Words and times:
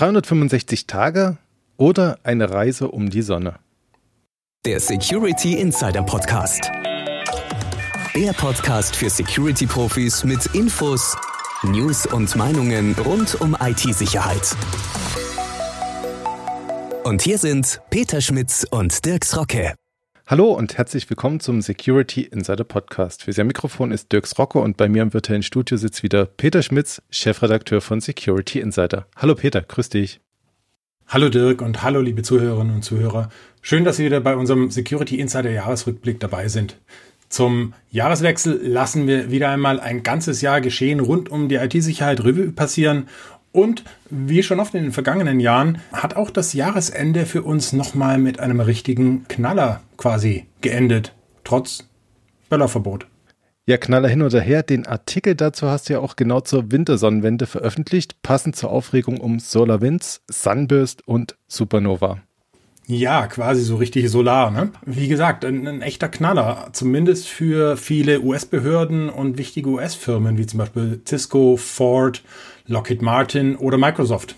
365 0.00 0.86
Tage 0.86 1.36
oder 1.76 2.18
eine 2.22 2.50
Reise 2.50 2.88
um 2.88 3.10
die 3.10 3.20
Sonne. 3.20 3.56
Der 4.64 4.80
Security 4.80 5.60
Insider 5.60 6.02
Podcast. 6.02 6.70
Der 8.14 8.32
Podcast 8.32 8.96
für 8.96 9.10
Security-Profis 9.10 10.24
mit 10.24 10.46
Infos, 10.54 11.18
News 11.64 12.06
und 12.06 12.34
Meinungen 12.34 12.94
rund 13.04 13.38
um 13.42 13.54
IT-Sicherheit. 13.60 14.56
Und 17.04 17.20
hier 17.20 17.36
sind 17.36 17.82
Peter 17.90 18.22
Schmitz 18.22 18.66
und 18.70 19.04
Dirks 19.04 19.36
Rocke. 19.36 19.74
Hallo 20.30 20.52
und 20.52 20.78
herzlich 20.78 21.10
willkommen 21.10 21.40
zum 21.40 21.60
Security 21.60 22.22
Insider 22.22 22.62
Podcast. 22.62 23.24
Für 23.24 23.40
am 23.40 23.48
Mikrofon 23.48 23.90
ist 23.90 24.12
Dirks 24.12 24.38
Rocke 24.38 24.60
und 24.60 24.76
bei 24.76 24.88
mir 24.88 25.02
im 25.02 25.12
virtuellen 25.12 25.42
Studio 25.42 25.76
sitzt 25.76 26.04
wieder 26.04 26.24
Peter 26.24 26.62
Schmitz, 26.62 27.02
Chefredakteur 27.10 27.80
von 27.80 28.00
Security 28.00 28.60
Insider. 28.60 29.08
Hallo 29.16 29.34
Peter, 29.34 29.60
grüß 29.60 29.88
dich. 29.88 30.20
Hallo 31.08 31.30
Dirk 31.30 31.62
und 31.62 31.82
hallo 31.82 32.00
liebe 32.00 32.22
Zuhörerinnen 32.22 32.76
und 32.76 32.82
Zuhörer. 32.84 33.28
Schön, 33.60 33.82
dass 33.82 33.96
Sie 33.96 34.04
wieder 34.04 34.20
bei 34.20 34.36
unserem 34.36 34.70
Security 34.70 35.18
Insider 35.18 35.50
Jahresrückblick 35.50 36.20
dabei 36.20 36.46
sind. 36.46 36.76
Zum 37.28 37.74
Jahreswechsel 37.90 38.60
lassen 38.64 39.08
wir 39.08 39.32
wieder 39.32 39.48
einmal 39.48 39.80
ein 39.80 40.04
ganzes 40.04 40.42
Jahr 40.42 40.60
geschehen 40.60 41.00
rund 41.00 41.28
um 41.28 41.48
die 41.48 41.56
IT-Sicherheit 41.56 42.20
Revue 42.22 42.52
passieren 42.52 43.08
und 43.52 43.84
wie 44.08 44.42
schon 44.42 44.60
oft 44.60 44.74
in 44.74 44.82
den 44.82 44.92
vergangenen 44.92 45.40
Jahren 45.40 45.78
hat 45.92 46.14
auch 46.16 46.30
das 46.30 46.52
Jahresende 46.52 47.26
für 47.26 47.42
uns 47.42 47.72
nochmal 47.72 48.18
mit 48.18 48.38
einem 48.38 48.60
richtigen 48.60 49.26
Knaller 49.28 49.80
quasi 49.96 50.46
geendet, 50.60 51.14
trotz 51.44 51.84
Böllerverbot. 52.48 53.06
Ja, 53.66 53.76
Knaller 53.76 54.08
hin 54.08 54.22
oder 54.22 54.40
her. 54.40 54.62
Den 54.62 54.86
Artikel 54.86 55.34
dazu 55.34 55.68
hast 55.68 55.88
du 55.88 55.94
ja 55.94 56.00
auch 56.00 56.16
genau 56.16 56.40
zur 56.40 56.72
Wintersonnenwende 56.72 57.46
veröffentlicht, 57.46 58.22
passend 58.22 58.56
zur 58.56 58.70
Aufregung 58.70 59.20
um 59.20 59.38
SolarWinds, 59.38 60.22
Sunburst 60.28 61.06
und 61.06 61.36
Supernova. 61.46 62.20
Ja, 62.86 63.28
quasi 63.28 63.62
so 63.62 63.76
richtig 63.76 64.10
solar. 64.10 64.50
Ne? 64.50 64.72
Wie 64.84 65.06
gesagt, 65.06 65.44
ein, 65.44 65.68
ein 65.68 65.82
echter 65.82 66.08
Knaller. 66.08 66.70
Zumindest 66.72 67.28
für 67.28 67.76
viele 67.76 68.20
US-Behörden 68.20 69.08
und 69.08 69.38
wichtige 69.38 69.68
US-Firmen, 69.68 70.38
wie 70.38 70.46
zum 70.46 70.58
Beispiel 70.58 71.00
Cisco, 71.06 71.56
Ford, 71.56 72.24
Lockheed 72.70 73.02
Martin 73.02 73.56
oder 73.56 73.76
Microsoft. 73.76 74.36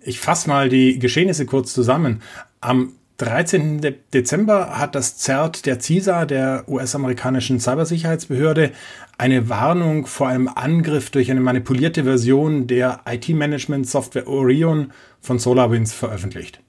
Ich 0.00 0.20
fasse 0.20 0.48
mal 0.48 0.68
die 0.68 0.98
Geschehnisse 0.98 1.46
kurz 1.46 1.72
zusammen. 1.72 2.22
Am 2.60 2.92
13. 3.18 3.80
Dezember 4.12 4.78
hat 4.78 4.94
das 4.94 5.16
CERT 5.18 5.64
der 5.64 5.80
CISA, 5.80 6.26
der 6.26 6.64
US-amerikanischen 6.68 7.60
Cybersicherheitsbehörde, 7.60 8.72
eine 9.16 9.48
Warnung 9.48 10.06
vor 10.06 10.28
einem 10.28 10.48
Angriff 10.48 11.10
durch 11.10 11.30
eine 11.30 11.40
manipulierte 11.40 12.04
Version 12.04 12.66
der 12.66 13.00
IT-Management-Software 13.08 14.28
Orion 14.28 14.92
von 15.20 15.38
SolarWinds 15.38 15.94
veröffentlicht. 15.94 16.60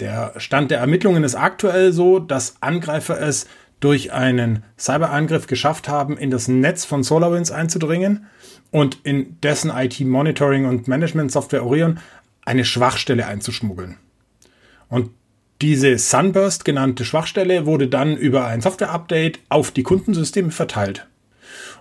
Der 0.00 0.34
Stand 0.36 0.70
der 0.72 0.80
Ermittlungen 0.80 1.24
ist 1.24 1.36
aktuell 1.36 1.92
so, 1.92 2.18
dass 2.18 2.56
Angreifer 2.60 3.20
es 3.20 3.46
durch 3.84 4.14
einen 4.14 4.64
Cyberangriff 4.78 5.46
geschafft 5.46 5.88
haben, 5.88 6.16
in 6.16 6.30
das 6.30 6.48
Netz 6.48 6.86
von 6.86 7.02
SolarWinds 7.02 7.50
einzudringen 7.50 8.24
und 8.70 8.98
in 9.04 9.38
dessen 9.42 9.70
IT-Monitoring 9.70 10.64
und 10.64 10.88
Management-Software 10.88 11.66
Orion 11.66 11.98
eine 12.46 12.64
Schwachstelle 12.64 13.26
einzuschmuggeln. 13.26 13.98
Und 14.88 15.10
diese 15.60 15.98
Sunburst 15.98 16.64
genannte 16.64 17.04
Schwachstelle 17.04 17.66
wurde 17.66 17.88
dann 17.88 18.16
über 18.16 18.46
ein 18.46 18.62
Software-Update 18.62 19.40
auf 19.50 19.70
die 19.70 19.82
Kundensysteme 19.82 20.50
verteilt. 20.50 21.06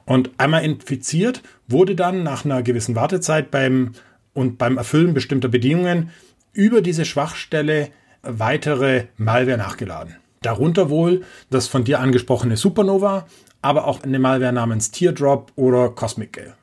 Und 0.04 0.32
einmal 0.38 0.66
infiziert 0.66 1.42
wurde 1.70 1.96
dann 1.96 2.22
nach 2.22 2.44
einer 2.44 2.64
gewissen 2.64 2.96
Wartezeit 2.96 3.50
beim 3.50 3.94
und 4.34 4.58
beim 4.58 4.78
Erfüllen 4.78 5.14
bestimmter 5.14 5.48
Bedingungen 5.48 6.12
über 6.52 6.82
diese 6.82 7.06
Schwachstelle 7.06 7.92
weitere 8.24 9.06
Malware 9.16 9.58
nachgeladen. 9.58 10.18
Darunter 10.44 10.90
wohl 10.90 11.24
das 11.50 11.68
von 11.68 11.84
dir 11.84 12.00
angesprochene 12.00 12.58
Supernova, 12.58 13.26
aber 13.62 13.88
auch 13.88 14.04
eine 14.04 14.20
Malware 14.20 14.54
namens 14.54 14.92
Teardrop 14.92 15.52
oder 15.56 15.90
Cosmic 15.90 16.34
Gale. 16.34 16.54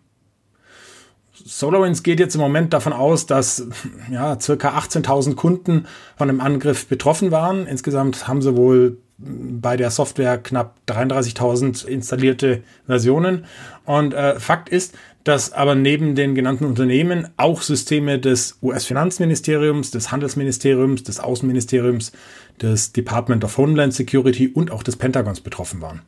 SolarWinds 1.44 2.02
geht 2.02 2.20
jetzt 2.20 2.34
im 2.34 2.40
Moment 2.40 2.72
davon 2.72 2.92
aus, 2.92 3.26
dass 3.26 3.66
ja, 4.10 4.38
circa 4.38 4.76
18.000 4.78 5.34
Kunden 5.34 5.86
von 6.16 6.28
dem 6.28 6.40
Angriff 6.40 6.86
betroffen 6.86 7.30
waren. 7.30 7.66
Insgesamt 7.66 8.28
haben 8.28 8.42
sie 8.42 8.56
wohl 8.56 8.98
bei 9.18 9.76
der 9.76 9.90
Software 9.90 10.38
knapp 10.38 10.76
33.000 10.88 11.86
installierte 11.86 12.62
Versionen. 12.86 13.44
Und 13.84 14.14
äh, 14.14 14.40
Fakt 14.40 14.68
ist, 14.68 14.94
dass 15.24 15.52
aber 15.52 15.74
neben 15.74 16.14
den 16.14 16.34
genannten 16.34 16.64
Unternehmen 16.64 17.28
auch 17.36 17.62
Systeme 17.62 18.18
des 18.18 18.58
US-Finanzministeriums, 18.62 19.90
des 19.90 20.10
Handelsministeriums, 20.10 21.02
des 21.02 21.20
Außenministeriums, 21.20 22.12
des 22.60 22.92
Department 22.92 23.44
of 23.44 23.56
Homeland 23.58 23.92
Security 23.92 24.48
und 24.48 24.70
auch 24.70 24.82
des 24.82 24.96
Pentagons 24.96 25.40
betroffen 25.40 25.80
waren. 25.80 26.02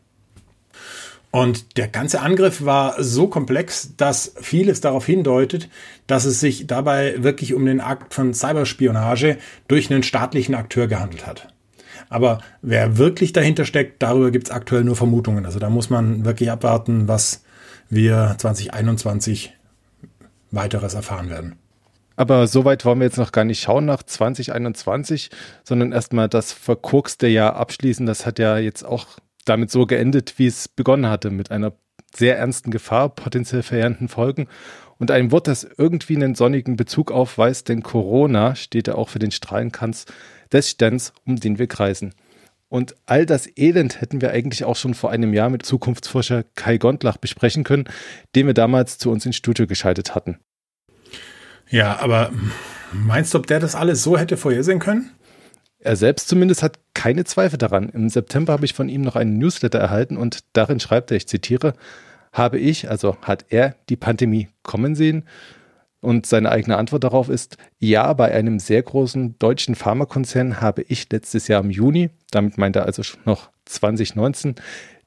Und 1.30 1.78
der 1.78 1.88
ganze 1.88 2.20
Angriff 2.20 2.62
war 2.62 3.02
so 3.02 3.26
komplex, 3.26 3.96
dass 3.96 4.34
vieles 4.40 4.82
darauf 4.82 5.06
hindeutet, 5.06 5.70
dass 6.06 6.26
es 6.26 6.40
sich 6.40 6.66
dabei 6.66 7.22
wirklich 7.22 7.54
um 7.54 7.64
den 7.64 7.80
Akt 7.80 8.12
von 8.12 8.34
Cyberspionage 8.34 9.38
durch 9.66 9.90
einen 9.90 10.02
staatlichen 10.02 10.54
Akteur 10.54 10.88
gehandelt 10.88 11.26
hat. 11.26 11.48
Aber 12.10 12.40
wer 12.60 12.98
wirklich 12.98 13.32
dahinter 13.32 13.64
steckt, 13.64 14.02
darüber 14.02 14.30
gibt 14.30 14.48
es 14.48 14.50
aktuell 14.50 14.84
nur 14.84 14.94
Vermutungen. 14.96 15.46
Also 15.46 15.58
da 15.58 15.70
muss 15.70 15.88
man 15.88 16.26
wirklich 16.26 16.50
abwarten, 16.50 17.08
was 17.08 17.42
wir 17.92 18.36
2021 18.38 19.53
weiteres 20.50 20.94
erfahren 20.94 21.28
werden. 21.28 21.56
Aber 22.16 22.47
so 22.47 22.64
weit 22.64 22.84
wollen 22.84 23.00
wir 23.00 23.04
jetzt 23.06 23.19
noch 23.19 23.32
gar 23.32 23.44
nicht 23.44 23.60
schauen 23.60 23.84
nach 23.84 24.03
2021, 24.03 25.30
sondern 25.62 25.92
erstmal 25.92 26.28
das 26.28 26.53
verkorkste 26.53 27.26
Jahr 27.26 27.56
abschließen. 27.56 28.06
Das 28.06 28.25
hat 28.25 28.38
ja 28.38 28.56
jetzt 28.58 28.82
auch 28.82 29.06
damit 29.44 29.70
so 29.70 29.86
geendet, 29.86 30.38
wie 30.38 30.47
es 30.47 30.69
begonnen 30.69 31.06
hatte, 31.06 31.30
mit 31.30 31.50
einer 31.50 31.72
sehr 32.14 32.38
ernsten 32.38 32.70
Gefahr, 32.70 33.10
potenziell 33.10 33.62
verheerenden 33.62 34.09
Folgen 34.09 34.48
und 34.98 35.10
einem 35.10 35.30
Wort, 35.30 35.47
das 35.47 35.66
irgendwie 35.76 36.16
einen 36.16 36.34
sonnigen 36.34 36.76
Bezug 36.76 37.10
aufweist, 37.10 37.69
denn 37.69 37.82
Corona 37.82 38.54
steht 38.54 38.88
ja 38.88 38.94
auch 38.94 39.10
für 39.10 39.19
den 39.19 39.32
Strahlenkranz 39.32 40.06
des 40.50 40.70
Sterns, 40.70 41.12
um 41.26 41.36
den 41.36 41.59
wir 41.59 41.66
kreisen. 41.66 42.14
Und 42.72 42.97
all 43.05 43.27
das 43.27 43.47
Elend 43.59 44.00
hätten 44.00 44.22
wir 44.22 44.31
eigentlich 44.31 44.65
auch 44.65 44.77
schon 44.77 44.94
vor 44.94 45.10
einem 45.10 45.34
Jahr 45.34 45.50
mit 45.50 45.66
Zukunftsforscher 45.66 46.43
Kai 46.55 46.78
Gondlach 46.78 47.19
besprechen 47.19 47.65
können, 47.65 47.84
den 48.34 48.47
wir 48.47 48.55
damals 48.55 48.97
zu 48.97 49.10
uns 49.10 49.27
ins 49.27 49.37
Studio 49.37 49.66
geschaltet 49.66 50.15
hatten. 50.15 50.38
Ja, 51.69 51.99
aber 51.99 52.31
meinst 52.91 53.34
du, 53.34 53.38
ob 53.38 53.47
der 53.47 53.60
das 53.60 53.75
alles 53.75 54.03
so 54.03 54.16
hätte 54.16 54.38
vorhersehen 54.38 54.78
können? 54.78 55.10
Er 55.81 55.97
selbst 55.97 56.28
zumindest 56.28 56.62
hat 56.62 56.78
keine 56.94 57.25
Zweifel 57.25 57.59
daran. 57.59 57.91
Im 57.91 58.09
September 58.09 58.55
habe 58.55 58.65
ich 58.65 58.72
von 58.72 58.89
ihm 58.89 59.03
noch 59.03 59.16
einen 59.16 59.37
Newsletter 59.37 59.78
erhalten 59.78 60.16
und 60.16 60.39
darin 60.54 60.81
schreibt 60.81 61.10
er, 61.10 61.19
ich 61.19 61.28
zitiere, 61.28 61.75
habe 62.33 62.59
ich, 62.59 62.89
also 62.89 63.19
hat 63.21 63.44
er 63.50 63.77
die 63.91 63.97
Pandemie 63.97 64.49
kommen 64.62 64.94
sehen? 64.94 65.25
Und 66.00 66.25
seine 66.25 66.50
eigene 66.50 66.78
Antwort 66.78 67.04
darauf 67.04 67.28
ist, 67.28 67.59
ja, 67.78 68.12
bei 68.15 68.33
einem 68.33 68.59
sehr 68.59 68.83
großen 68.83 69.39
deutschen 69.39 69.75
Pharmakonzern 69.75 70.62
habe 70.62 70.83
ich 70.89 71.12
letztes 71.12 71.49
Jahr 71.49 71.62
im 71.62 71.71
Juni, 71.71 72.10
damit 72.34 72.59
meint 72.59 72.76
er 72.76 72.87
also 72.87 73.03
noch 73.25 73.50
2019, 73.66 74.56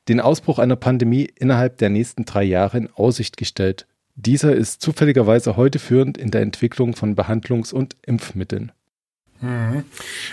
den 0.07 0.19
Ausbruch 0.19 0.59
einer 0.59 0.75
Pandemie 0.75 1.29
innerhalb 1.35 1.77
der 1.77 1.89
nächsten 1.89 2.25
drei 2.25 2.43
Jahre 2.43 2.77
in 2.77 2.89
Aussicht 2.93 3.37
gestellt. 3.37 3.87
Dieser 4.15 4.55
ist 4.55 4.81
zufälligerweise 4.81 5.57
heute 5.57 5.79
führend 5.79 6.17
in 6.17 6.31
der 6.31 6.41
Entwicklung 6.41 6.95
von 6.95 7.15
Behandlungs- 7.15 7.73
und 7.73 7.97
Impfmitteln. 8.05 8.71
Mhm. 9.45 9.83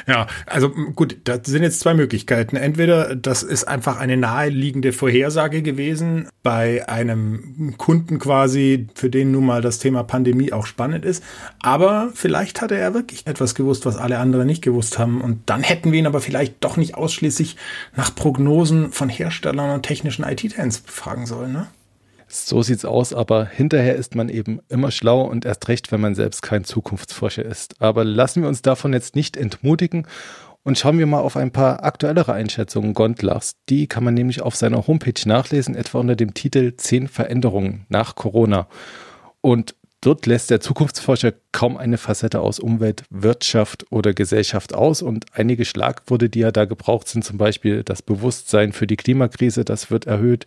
Ja, 0.06 0.26
also 0.46 0.70
gut, 0.70 1.16
das 1.24 1.40
sind 1.44 1.62
jetzt 1.62 1.80
zwei 1.80 1.94
Möglichkeiten. 1.94 2.56
Entweder 2.56 3.14
das 3.14 3.42
ist 3.42 3.64
einfach 3.64 3.98
eine 3.98 4.16
naheliegende 4.16 4.92
Vorhersage 4.92 5.62
gewesen 5.62 6.28
bei 6.42 6.88
einem 6.88 7.74
Kunden 7.76 8.18
quasi, 8.18 8.88
für 8.94 9.10
den 9.10 9.32
nun 9.32 9.44
mal 9.44 9.60
das 9.60 9.78
Thema 9.78 10.02
Pandemie 10.02 10.52
auch 10.52 10.66
spannend 10.66 11.04
ist. 11.04 11.22
Aber 11.60 12.10
vielleicht 12.14 12.62
hatte 12.62 12.76
er 12.76 12.94
wirklich 12.94 13.26
etwas 13.26 13.54
gewusst, 13.54 13.84
was 13.86 13.96
alle 13.96 14.18
anderen 14.18 14.46
nicht 14.46 14.62
gewusst 14.62 14.98
haben. 14.98 15.20
Und 15.20 15.42
dann 15.46 15.62
hätten 15.62 15.92
wir 15.92 15.98
ihn 15.98 16.06
aber 16.06 16.20
vielleicht 16.20 16.64
doch 16.64 16.76
nicht 16.76 16.94
ausschließlich 16.94 17.56
nach 17.94 18.14
Prognosen 18.14 18.92
von 18.92 19.08
Herstellern 19.08 19.70
und 19.70 19.82
technischen 19.82 20.24
IT-Trends 20.24 20.80
befragen 20.80 21.26
sollen, 21.26 21.52
ne? 21.52 21.66
So 22.34 22.62
sieht's 22.62 22.86
aus, 22.86 23.12
aber 23.12 23.44
hinterher 23.44 23.94
ist 23.94 24.14
man 24.14 24.30
eben 24.30 24.60
immer 24.70 24.90
schlau 24.90 25.20
und 25.20 25.44
erst 25.44 25.68
recht, 25.68 25.92
wenn 25.92 26.00
man 26.00 26.14
selbst 26.14 26.40
kein 26.40 26.64
Zukunftsforscher 26.64 27.44
ist. 27.44 27.82
Aber 27.82 28.04
lassen 28.04 28.40
wir 28.40 28.48
uns 28.48 28.62
davon 28.62 28.94
jetzt 28.94 29.14
nicht 29.14 29.36
entmutigen 29.36 30.06
und 30.62 30.78
schauen 30.78 30.98
wir 30.98 31.04
mal 31.04 31.20
auf 31.20 31.36
ein 31.36 31.50
paar 31.50 31.84
aktuellere 31.84 32.32
Einschätzungen 32.32 32.94
Gondlachs. 32.94 33.56
Die 33.68 33.86
kann 33.86 34.02
man 34.02 34.14
nämlich 34.14 34.40
auf 34.40 34.56
seiner 34.56 34.86
Homepage 34.86 35.28
nachlesen, 35.28 35.74
etwa 35.74 35.98
unter 35.98 36.16
dem 36.16 36.32
Titel 36.32 36.74
10 36.74 37.08
Veränderungen 37.08 37.84
nach 37.90 38.14
Corona. 38.14 38.66
Und 39.42 39.74
dort 40.00 40.24
lässt 40.24 40.48
der 40.48 40.62
Zukunftsforscher 40.62 41.34
kaum 41.52 41.76
eine 41.76 41.98
Facette 41.98 42.40
aus 42.40 42.60
Umwelt, 42.60 43.04
Wirtschaft 43.10 43.84
oder 43.90 44.14
Gesellschaft 44.14 44.72
aus. 44.72 45.02
Und 45.02 45.26
einige 45.34 45.66
Schlagworte, 45.66 46.30
die 46.30 46.40
er 46.40 46.52
da 46.52 46.64
gebraucht, 46.64 47.08
sind 47.08 47.26
zum 47.26 47.36
Beispiel 47.36 47.84
das 47.84 48.00
Bewusstsein 48.00 48.72
für 48.72 48.86
die 48.86 48.96
Klimakrise, 48.96 49.66
das 49.66 49.90
wird 49.90 50.06
erhöht 50.06 50.46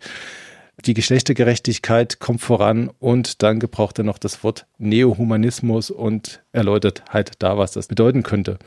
die 0.84 0.94
Geschlechtergerechtigkeit 0.94 2.20
kommt 2.20 2.42
voran 2.42 2.90
und 2.98 3.42
dann 3.42 3.58
gebraucht 3.58 3.98
er 3.98 4.04
noch 4.04 4.18
das 4.18 4.44
Wort 4.44 4.66
Neohumanismus 4.78 5.90
und 5.90 6.42
erläutert 6.52 7.04
halt 7.08 7.32
da, 7.38 7.56
was 7.56 7.72
das 7.72 7.86
bedeuten 7.86 8.22
könnte. 8.22 8.58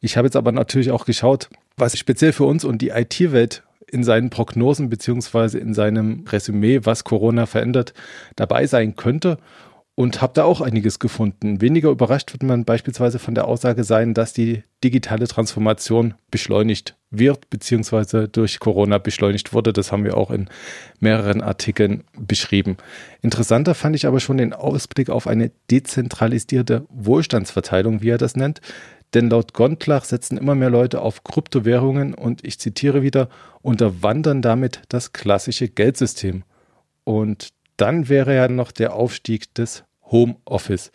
Ich 0.00 0.16
habe 0.16 0.26
jetzt 0.26 0.36
aber 0.36 0.52
natürlich 0.52 0.90
auch 0.90 1.06
geschaut, 1.06 1.48
was 1.76 1.96
speziell 1.98 2.32
für 2.32 2.44
uns 2.44 2.64
und 2.64 2.82
die 2.82 2.90
IT-Welt 2.90 3.62
in 3.90 4.04
seinen 4.04 4.28
Prognosen 4.28 4.90
beziehungsweise 4.90 5.58
in 5.58 5.72
seinem 5.72 6.24
Resümee, 6.28 6.80
was 6.84 7.04
Corona 7.04 7.46
verändert, 7.46 7.94
dabei 8.36 8.66
sein 8.66 8.96
könnte 8.96 9.38
und 9.98 10.22
habe 10.22 10.32
da 10.32 10.44
auch 10.44 10.60
einiges 10.60 11.00
gefunden. 11.00 11.60
Weniger 11.60 11.90
überrascht 11.90 12.32
wird 12.32 12.44
man 12.44 12.64
beispielsweise 12.64 13.18
von 13.18 13.34
der 13.34 13.48
Aussage 13.48 13.82
sein, 13.82 14.14
dass 14.14 14.32
die 14.32 14.62
digitale 14.84 15.26
Transformation 15.26 16.14
beschleunigt 16.30 16.96
wird, 17.10 17.50
beziehungsweise 17.50 18.28
durch 18.28 18.60
Corona 18.60 18.98
beschleunigt 18.98 19.52
wurde. 19.52 19.72
Das 19.72 19.90
haben 19.90 20.04
wir 20.04 20.16
auch 20.16 20.30
in 20.30 20.48
mehreren 21.00 21.40
Artikeln 21.40 22.04
beschrieben. 22.16 22.76
Interessanter 23.22 23.74
fand 23.74 23.96
ich 23.96 24.06
aber 24.06 24.20
schon 24.20 24.36
den 24.36 24.52
Ausblick 24.52 25.10
auf 25.10 25.26
eine 25.26 25.50
dezentralisierte 25.68 26.86
Wohlstandsverteilung, 26.90 28.00
wie 28.00 28.10
er 28.10 28.18
das 28.18 28.36
nennt. 28.36 28.60
Denn 29.14 29.28
laut 29.28 29.52
Gondlach 29.52 30.04
setzen 30.04 30.38
immer 30.38 30.54
mehr 30.54 30.70
Leute 30.70 31.00
auf 31.00 31.24
Kryptowährungen 31.24 32.14
und 32.14 32.46
ich 32.46 32.60
zitiere 32.60 33.02
wieder, 33.02 33.28
unterwandern 33.62 34.42
damit 34.42 34.80
das 34.90 35.12
klassische 35.12 35.68
Geldsystem. 35.68 36.44
Und 37.02 37.48
dann 37.78 38.08
wäre 38.08 38.34
ja 38.34 38.48
noch 38.48 38.70
der 38.70 38.94
Aufstieg 38.94 39.54
des 39.54 39.84
Homeoffice. 40.10 40.92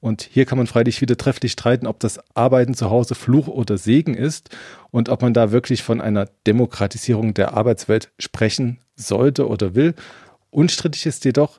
Und 0.00 0.22
hier 0.22 0.46
kann 0.46 0.58
man 0.58 0.68
freilich 0.68 1.00
wieder 1.00 1.16
trefflich 1.16 1.52
streiten, 1.52 1.86
ob 1.86 1.98
das 1.98 2.20
Arbeiten 2.34 2.74
zu 2.74 2.90
Hause 2.90 3.14
Fluch 3.14 3.48
oder 3.48 3.78
Segen 3.78 4.14
ist 4.14 4.50
und 4.90 5.08
ob 5.08 5.22
man 5.22 5.34
da 5.34 5.50
wirklich 5.50 5.82
von 5.82 6.00
einer 6.00 6.28
Demokratisierung 6.46 7.34
der 7.34 7.54
Arbeitswelt 7.54 8.12
sprechen 8.18 8.78
sollte 8.94 9.48
oder 9.48 9.74
will. 9.74 9.94
Unstrittig 10.50 11.06
ist 11.06 11.24
jedoch, 11.24 11.58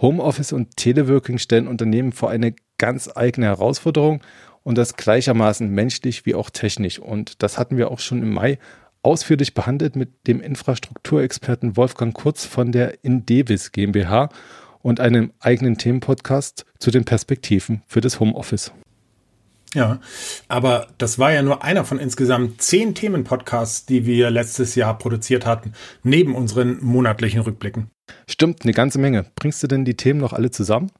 Homeoffice 0.00 0.52
und 0.52 0.76
Teleworking 0.76 1.38
stellen 1.38 1.68
Unternehmen 1.68 2.12
vor 2.12 2.28
eine 2.28 2.54
ganz 2.76 3.08
eigene 3.14 3.46
Herausforderung 3.46 4.20
und 4.62 4.76
das 4.76 4.96
gleichermaßen 4.96 5.70
menschlich 5.70 6.26
wie 6.26 6.34
auch 6.34 6.50
technisch. 6.50 6.98
Und 6.98 7.42
das 7.42 7.56
hatten 7.56 7.76
wir 7.76 7.90
auch 7.90 8.00
schon 8.00 8.20
im 8.20 8.34
Mai 8.34 8.58
ausführlich 9.02 9.54
behandelt 9.54 9.94
mit 9.94 10.26
dem 10.26 10.40
Infrastrukturexperten 10.40 11.76
Wolfgang 11.76 12.12
Kurz 12.12 12.44
von 12.44 12.72
der 12.72 13.04
Indevis 13.04 13.70
GmbH 13.70 14.28
und 14.86 15.00
einem 15.00 15.32
eigenen 15.40 15.78
Themenpodcast 15.78 16.64
zu 16.78 16.92
den 16.92 17.04
Perspektiven 17.04 17.82
für 17.88 18.00
das 18.00 18.20
Homeoffice. 18.20 18.70
Ja, 19.74 19.98
aber 20.46 20.86
das 20.98 21.18
war 21.18 21.32
ja 21.32 21.42
nur 21.42 21.64
einer 21.64 21.84
von 21.84 21.98
insgesamt 21.98 22.62
zehn 22.62 22.94
Themenpodcasts, 22.94 23.86
die 23.86 24.06
wir 24.06 24.30
letztes 24.30 24.76
Jahr 24.76 24.96
produziert 24.96 25.44
hatten, 25.44 25.72
neben 26.04 26.36
unseren 26.36 26.78
monatlichen 26.84 27.40
Rückblicken. 27.40 27.90
Stimmt, 28.28 28.62
eine 28.62 28.72
ganze 28.72 29.00
Menge. 29.00 29.26
Bringst 29.34 29.60
du 29.60 29.66
denn 29.66 29.84
die 29.84 29.96
Themen 29.96 30.20
noch 30.20 30.32
alle 30.32 30.52
zusammen? 30.52 30.92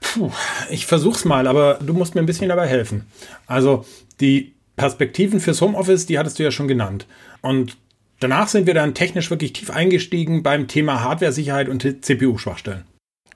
Puh, 0.00 0.32
ich 0.68 0.86
versuch's 0.86 1.24
mal, 1.24 1.46
aber 1.46 1.74
du 1.74 1.94
musst 1.94 2.16
mir 2.16 2.20
ein 2.20 2.26
bisschen 2.26 2.48
dabei 2.48 2.66
helfen. 2.66 3.06
Also, 3.46 3.86
die 4.18 4.56
Perspektiven 4.74 5.38
fürs 5.38 5.60
Homeoffice, 5.60 6.06
die 6.06 6.18
hattest 6.18 6.40
du 6.40 6.42
ja 6.42 6.50
schon 6.50 6.66
genannt. 6.66 7.06
Und 7.42 7.76
Danach 8.20 8.48
sind 8.48 8.66
wir 8.66 8.74
dann 8.74 8.94
technisch 8.94 9.30
wirklich 9.30 9.52
tief 9.52 9.70
eingestiegen 9.70 10.42
beim 10.42 10.68
Thema 10.68 11.02
Hardware-Sicherheit 11.02 11.68
und 11.68 11.82
CPU-Schwachstellen. 11.82 12.84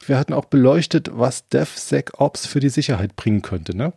Wir 0.06 0.18
hatten 0.18 0.32
auch 0.32 0.46
beleuchtet, 0.46 1.10
was 1.12 1.48
DevSecOps 1.48 2.46
für 2.46 2.60
die 2.60 2.70
Sicherheit 2.70 3.16
bringen 3.16 3.42
könnte, 3.42 3.76
ne? 3.76 3.92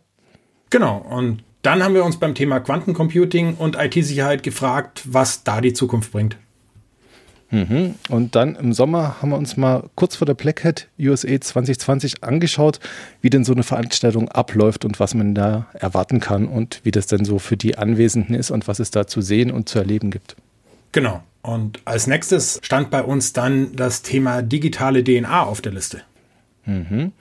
Genau. 0.70 0.98
Und 0.98 1.42
dann 1.62 1.82
haben 1.82 1.94
wir 1.94 2.04
uns 2.04 2.18
beim 2.18 2.34
Thema 2.34 2.60
Quantencomputing 2.60 3.54
und 3.54 3.76
IT-Sicherheit 3.76 4.42
gefragt, 4.42 5.02
was 5.06 5.44
da 5.44 5.62
die 5.62 5.72
Zukunft 5.72 6.12
bringt. 6.12 6.36
Mhm. 7.50 7.94
Und 8.10 8.34
dann 8.34 8.56
im 8.56 8.72
Sommer 8.72 9.22
haben 9.22 9.30
wir 9.30 9.38
uns 9.38 9.56
mal 9.56 9.88
kurz 9.94 10.16
vor 10.16 10.26
der 10.26 10.34
Black 10.34 10.64
Hat 10.64 10.88
USA 10.98 11.40
2020 11.40 12.22
angeschaut, 12.24 12.80
wie 13.22 13.30
denn 13.30 13.44
so 13.44 13.52
eine 13.52 13.62
Veranstaltung 13.62 14.28
abläuft 14.28 14.84
und 14.84 15.00
was 15.00 15.14
man 15.14 15.34
da 15.34 15.68
erwarten 15.72 16.20
kann 16.20 16.48
und 16.48 16.80
wie 16.82 16.90
das 16.90 17.06
denn 17.06 17.24
so 17.24 17.38
für 17.38 17.56
die 17.56 17.78
Anwesenden 17.78 18.34
ist 18.34 18.50
und 18.50 18.68
was 18.68 18.78
es 18.78 18.90
da 18.90 19.06
zu 19.06 19.22
sehen 19.22 19.50
und 19.50 19.68
zu 19.68 19.78
erleben 19.78 20.10
gibt. 20.10 20.36
Genau. 20.94 21.24
Und 21.42 21.80
als 21.84 22.06
nächstes 22.06 22.60
stand 22.62 22.90
bei 22.90 23.02
uns 23.02 23.32
dann 23.32 23.74
das 23.74 24.02
Thema 24.02 24.42
digitale 24.42 25.02
DNA 25.02 25.42
auf 25.42 25.60
der 25.60 25.72
Liste. 25.72 26.02
Mhm. 26.64 27.12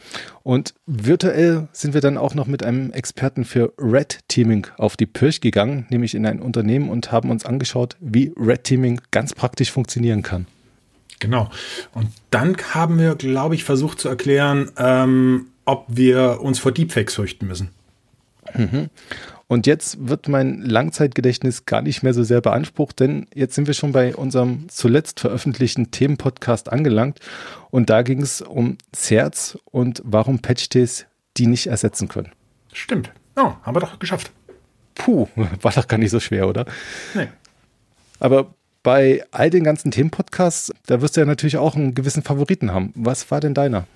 Und 0.44 0.76
virtuell 0.86 1.68
sind 1.74 1.96
wir 1.96 2.00
dann 2.00 2.18
auch 2.18 2.36
noch 2.36 2.46
mit 2.46 2.64
einem 2.64 2.92
Experten 2.94 3.44
für 3.44 3.74
Red 3.78 4.20
Teaming 4.28 4.68
auf 4.78 4.96
die 4.96 5.08
Pirch 5.08 5.42
gegangen, 5.42 5.88
nämlich 5.90 6.14
in 6.14 6.26
ein 6.26 6.40
Unternehmen 6.40 6.90
und 6.90 7.12
haben 7.12 7.32
uns 7.32 7.46
angeschaut, 7.46 7.98
wie 8.00 8.32
Red 8.38 8.64
Teaming 8.64 9.02
ganz 9.10 9.34
praktisch 9.34 9.72
funktionieren 9.72 10.22
kann. 10.22 10.46
Genau. 11.20 11.50
Und 11.94 12.10
dann 12.30 12.56
haben 12.74 13.00
wir, 13.00 13.16
glaube 13.16 13.56
ich, 13.56 13.64
versucht 13.64 14.00
zu 14.00 14.08
erklären, 14.08 14.70
ähm, 14.78 15.48
ob 15.66 15.86
wir 15.90 16.42
uns 16.42 16.60
vor 16.60 16.72
Deepfakes 16.72 17.16
fürchten 17.16 17.48
müssen. 17.48 17.70
Mhm. 18.56 18.90
Und 19.48 19.68
jetzt 19.68 20.08
wird 20.08 20.28
mein 20.28 20.62
Langzeitgedächtnis 20.62 21.66
gar 21.66 21.82
nicht 21.82 22.02
mehr 22.02 22.14
so 22.14 22.24
sehr 22.24 22.42
beansprucht, 22.42 23.00
denn 23.00 23.28
jetzt 23.34 23.56
sind 23.56 23.68
wir 23.68 23.74
schon 23.74 23.92
bei 23.92 24.16
unserem 24.16 24.68
zuletzt 24.70 25.20
veröffentlichten 25.20 25.92
Themenpodcast 25.92 26.72
angelangt. 26.72 27.20
Und 27.70 27.90
da 27.90 28.02
ging 28.02 28.22
es 28.22 28.42
um 28.42 28.78
Certs 28.96 29.58
und 29.66 30.02
warum 30.06 30.40
Patch-Days 30.40 31.06
die 31.38 31.48
nicht 31.48 31.68
ersetzen 31.68 32.08
können. 32.08 32.32
Stimmt. 32.72 33.12
Oh, 33.36 33.54
haben 33.64 33.76
wir 33.76 33.80
doch 33.80 34.00
geschafft. 34.00 34.32
Puh, 34.96 35.28
war 35.62 35.72
doch 35.72 35.88
gar 35.88 35.98
nicht 35.98 36.12
so 36.12 36.20
schwer, 36.20 36.48
oder? 36.48 36.66
Nee. 37.14 37.28
Aber 38.20 38.54
bei 38.84 39.24
all 39.32 39.50
den 39.50 39.64
ganzen 39.64 39.92
Themenpodcasts, 39.92 40.74
da 40.86 41.02
wirst 41.02 41.16
du 41.16 41.22
ja 41.22 41.26
natürlich 41.26 41.58
auch 41.58 41.76
einen 41.76 41.96
gewissen 41.96 42.24
Favoriten 42.24 42.72
haben. 42.72 42.92
Was 42.96 43.32
war 43.32 43.40
denn 43.40 43.54
deiner? 43.54 43.88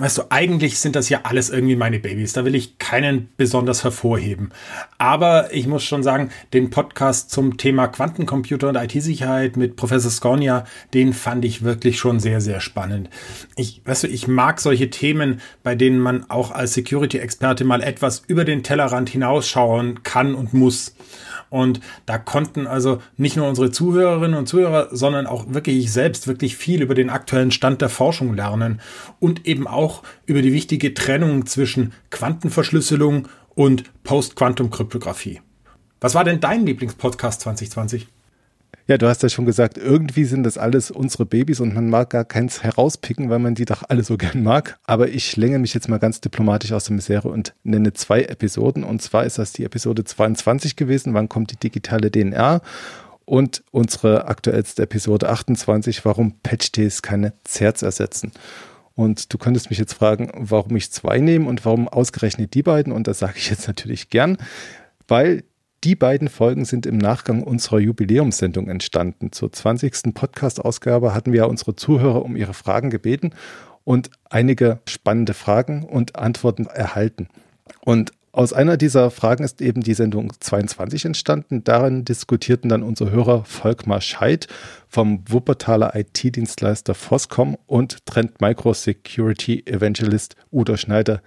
Weißt 0.00 0.18
du, 0.18 0.22
eigentlich 0.30 0.78
sind 0.78 0.96
das 0.96 1.08
ja 1.08 1.20
alles 1.24 1.50
irgendwie 1.50 1.76
meine 1.76 1.98
Babys. 1.98 2.32
Da 2.32 2.44
will 2.44 2.54
ich 2.54 2.78
keinen 2.78 3.28
besonders 3.36 3.84
hervorheben. 3.84 4.50
Aber 4.98 5.52
ich 5.52 5.66
muss 5.66 5.84
schon 5.84 6.02
sagen, 6.02 6.30
den 6.52 6.70
Podcast 6.70 7.30
zum 7.30 7.56
Thema 7.56 7.88
Quantencomputer 7.88 8.68
und 8.68 8.76
IT-Sicherheit 8.76 9.56
mit 9.56 9.76
Professor 9.76 10.10
Skornia, 10.10 10.64
den 10.94 11.12
fand 11.12 11.44
ich 11.44 11.62
wirklich 11.62 11.98
schon 11.98 12.20
sehr, 12.20 12.40
sehr 12.40 12.60
spannend. 12.60 13.10
Ich, 13.56 13.82
weißt 13.84 14.04
du, 14.04 14.08
ich 14.08 14.26
mag 14.26 14.60
solche 14.60 14.90
Themen, 14.90 15.40
bei 15.62 15.74
denen 15.74 15.98
man 15.98 16.28
auch 16.30 16.50
als 16.50 16.74
Security-Experte 16.74 17.64
mal 17.64 17.82
etwas 17.82 18.22
über 18.26 18.44
den 18.44 18.62
Tellerrand 18.62 19.10
hinausschauen 19.10 20.02
kann 20.02 20.34
und 20.34 20.54
muss. 20.54 20.94
Und 21.50 21.80
da 22.06 22.16
konnten 22.16 22.66
also 22.66 23.02
nicht 23.16 23.36
nur 23.36 23.48
unsere 23.48 23.70
Zuhörerinnen 23.70 24.38
und 24.38 24.48
Zuhörer, 24.48 24.88
sondern 24.92 25.26
auch 25.26 25.46
wirklich 25.48 25.76
ich 25.76 25.92
selbst 25.92 26.28
wirklich 26.28 26.56
viel 26.56 26.80
über 26.80 26.94
den 26.94 27.10
aktuellen 27.10 27.50
Stand 27.50 27.82
der 27.82 27.88
Forschung 27.88 28.34
lernen 28.34 28.80
und 29.18 29.46
eben 29.46 29.66
auch 29.66 30.02
über 30.26 30.42
die 30.42 30.52
wichtige 30.52 30.94
Trennung 30.94 31.46
zwischen 31.46 31.92
Quantenverschlüsselung 32.10 33.28
und 33.54 33.84
Post-Quantum-Kryptographie. 34.04 35.40
Was 36.00 36.14
war 36.14 36.24
denn 36.24 36.40
dein 36.40 36.64
Lieblingspodcast 36.64 37.42
2020? 37.42 38.06
Ja, 38.86 38.98
du 38.98 39.06
hast 39.06 39.22
ja 39.22 39.28
schon 39.28 39.46
gesagt, 39.46 39.78
irgendwie 39.78 40.24
sind 40.24 40.42
das 40.42 40.58
alles 40.58 40.90
unsere 40.90 41.24
Babys 41.24 41.60
und 41.60 41.74
man 41.74 41.88
mag 41.88 42.10
gar 42.10 42.24
keins 42.24 42.64
herauspicken, 42.64 43.30
weil 43.30 43.38
man 43.38 43.54
die 43.54 43.64
doch 43.64 43.84
alle 43.88 44.02
so 44.02 44.16
gern 44.16 44.42
mag. 44.42 44.78
Aber 44.84 45.08
ich 45.08 45.36
länge 45.36 45.60
mich 45.60 45.74
jetzt 45.74 45.88
mal 45.88 45.98
ganz 45.98 46.20
diplomatisch 46.20 46.72
aus 46.72 46.86
der 46.86 46.96
Misere 46.96 47.28
und 47.28 47.54
nenne 47.62 47.92
zwei 47.92 48.22
Episoden. 48.22 48.82
Und 48.82 49.00
zwar 49.00 49.24
ist 49.24 49.38
das 49.38 49.52
die 49.52 49.64
Episode 49.64 50.02
22 50.02 50.74
gewesen. 50.74 51.14
Wann 51.14 51.28
kommt 51.28 51.52
die 51.52 51.56
digitale 51.56 52.10
DNR? 52.10 52.62
Und 53.24 53.62
unsere 53.70 54.26
aktuellste 54.26 54.82
Episode 54.82 55.28
28, 55.28 56.04
warum 56.04 56.40
Patch-Days 56.42 57.00
keine 57.02 57.34
Zerts 57.44 57.82
ersetzen. 57.82 58.32
Und 58.96 59.32
du 59.32 59.38
könntest 59.38 59.70
mich 59.70 59.78
jetzt 59.78 59.94
fragen, 59.94 60.32
warum 60.34 60.74
ich 60.74 60.90
zwei 60.90 61.20
nehme 61.20 61.48
und 61.48 61.64
warum 61.64 61.86
ausgerechnet 61.86 62.54
die 62.54 62.64
beiden. 62.64 62.92
Und 62.92 63.06
das 63.06 63.20
sage 63.20 63.34
ich 63.36 63.50
jetzt 63.50 63.68
natürlich 63.68 64.10
gern, 64.10 64.36
weil 65.06 65.44
die 65.84 65.94
beiden 65.94 66.28
Folgen 66.28 66.64
sind 66.64 66.84
im 66.84 66.98
Nachgang 66.98 67.42
unserer 67.42 67.78
Jubiläumssendung 67.78 68.68
entstanden. 68.68 69.32
Zur 69.32 69.52
20. 69.52 70.14
Podcast-Ausgabe 70.14 71.14
hatten 71.14 71.32
wir 71.32 71.48
unsere 71.48 71.74
Zuhörer 71.74 72.22
um 72.22 72.36
ihre 72.36 72.54
Fragen 72.54 72.90
gebeten 72.90 73.30
und 73.84 74.10
einige 74.28 74.80
spannende 74.86 75.32
Fragen 75.32 75.84
und 75.84 76.16
Antworten 76.16 76.66
erhalten. 76.66 77.28
Und 77.80 78.12
aus 78.32 78.52
einer 78.52 78.76
dieser 78.76 79.10
Fragen 79.10 79.42
ist 79.42 79.60
eben 79.60 79.80
die 79.80 79.94
Sendung 79.94 80.32
22 80.38 81.04
entstanden. 81.04 81.64
Darin 81.64 82.04
diskutierten 82.04 82.68
dann 82.68 82.84
unsere 82.84 83.10
Hörer 83.10 83.44
Volkmar 83.44 84.00
Scheid 84.00 84.46
vom 84.86 85.24
Wuppertaler 85.26 85.96
IT-Dienstleister 85.96 86.94
Foscom 86.94 87.56
und 87.66 88.06
Trend 88.06 88.40
Micro 88.40 88.72
Security 88.72 89.64
Evangelist 89.66 90.36
Udo 90.52 90.76
Schneider 90.76 91.22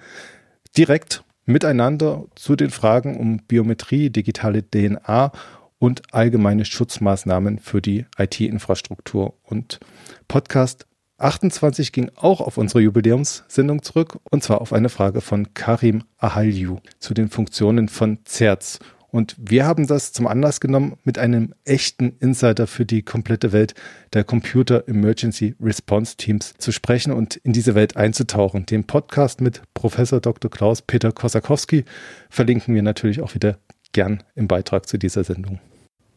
direkt 0.77 1.23
miteinander 1.45 2.25
zu 2.35 2.55
den 2.55 2.69
Fragen 2.69 3.17
um 3.17 3.37
Biometrie, 3.37 4.09
digitale 4.09 4.63
DNA 4.63 5.31
und 5.79 6.13
allgemeine 6.13 6.65
Schutzmaßnahmen 6.65 7.59
für 7.59 7.81
die 7.81 8.05
IT-Infrastruktur. 8.17 9.33
Und 9.43 9.79
Podcast 10.27 10.87
28 11.17 11.91
ging 11.91 12.11
auch 12.15 12.41
auf 12.41 12.57
unsere 12.57 12.81
Jubiläumssendung 12.81 13.81
zurück 13.81 14.19
und 14.29 14.43
zwar 14.43 14.61
auf 14.61 14.73
eine 14.73 14.89
Frage 14.89 15.21
von 15.21 15.53
Karim 15.53 16.03
Ahalju 16.17 16.79
zu 16.99 17.13
den 17.13 17.29
Funktionen 17.29 17.89
von 17.89 18.19
CERTS. 18.25 18.79
Und 19.13 19.35
wir 19.37 19.67
haben 19.67 19.85
das 19.85 20.11
zum 20.11 20.25
Anlass 20.25 20.59
genommen, 20.59 20.97
mit 21.03 21.19
einem 21.19 21.53
echten 21.65 22.15
Insider 22.19 22.65
für 22.65 22.83
die 22.83 23.03
komplette 23.03 23.51
Welt 23.51 23.75
der 24.13 24.23
Computer 24.23 24.87
Emergency 24.87 25.53
Response 25.61 26.17
Teams 26.17 26.55
zu 26.57 26.71
sprechen 26.71 27.13
und 27.13 27.35
in 27.35 27.53
diese 27.53 27.75
Welt 27.75 27.95
einzutauchen. 27.95 28.65
Den 28.65 28.85
Podcast 28.85 29.39
mit 29.39 29.61
Professor 29.75 30.19
Dr. 30.19 30.49
Klaus 30.49 30.81
Peter 30.81 31.11
Kosakowski 31.11 31.85
verlinken 32.31 32.73
wir 32.73 32.81
natürlich 32.81 33.21
auch 33.21 33.35
wieder 33.35 33.59
gern 33.91 34.23
im 34.33 34.47
Beitrag 34.47 34.87
zu 34.87 34.97
dieser 34.97 35.23
Sendung. 35.23 35.59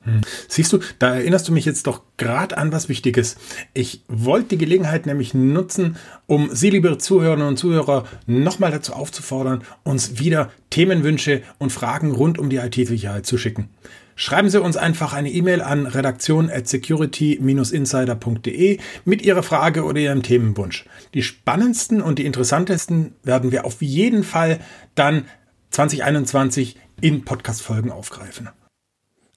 Hm. 0.07 0.23
Siehst 0.49 0.73
du, 0.73 0.79
da 1.01 1.17
erinnerst 1.17 1.49
du 1.49 1.53
mich 1.53 1.65
jetzt 1.65 1.89
doch 1.89 2.03
gerade 2.17 2.57
an 2.57 2.71
was 2.73 2.89
Wichtiges. 2.89 3.37
Ich 3.75 4.05
wollte 4.09 4.51
die 4.51 4.59
Gelegenheit 4.59 5.05
nämlich 5.05 5.35
nutzen, 5.35 5.97
um 6.27 6.49
Sie, 6.53 6.71
liebe 6.71 6.97
Zuhörerinnen 6.97 7.49
und 7.49 7.57
Zuhörer, 7.57 8.05
nochmal 8.27 8.71
dazu 8.71 8.93
aufzufordern, 8.93 9.65
uns 9.83 10.21
wieder 10.21 10.53
Themenwünsche 10.71 11.43
und 11.59 11.73
Fragen 11.73 12.13
rund 12.13 12.39
um 12.39 12.51
die 12.51 12.59
IT-Sicherheit 12.59 13.27
zu 13.27 13.37
schicken. 13.37 13.69
Schreiben 14.15 14.49
Sie 14.49 14.63
uns 14.63 14.77
einfach 14.79 15.13
eine 15.13 15.31
E-Mail 15.31 15.61
an 15.61 15.87
redaktion 15.87 16.49
at 16.51 16.69
security-insider.de 16.69 18.79
mit 19.05 19.23
Ihrer 19.23 19.43
Frage 19.43 19.85
oder 19.85 20.01
Ihrem 20.01 20.23
Themenwunsch. 20.23 20.87
Die 21.15 21.23
spannendsten 21.23 22.01
und 22.01 22.21
die 22.21 22.25
interessantesten 22.25 23.13
werden 23.25 23.53
wir 23.53 23.67
auf 23.67 23.83
jeden 23.83 24.23
Fall 24.23 24.61
dann 24.95 25.27
2021 25.71 26.79
in 27.03 27.27
Podcast-Folgen 27.27 27.91
aufgreifen. 27.91 28.49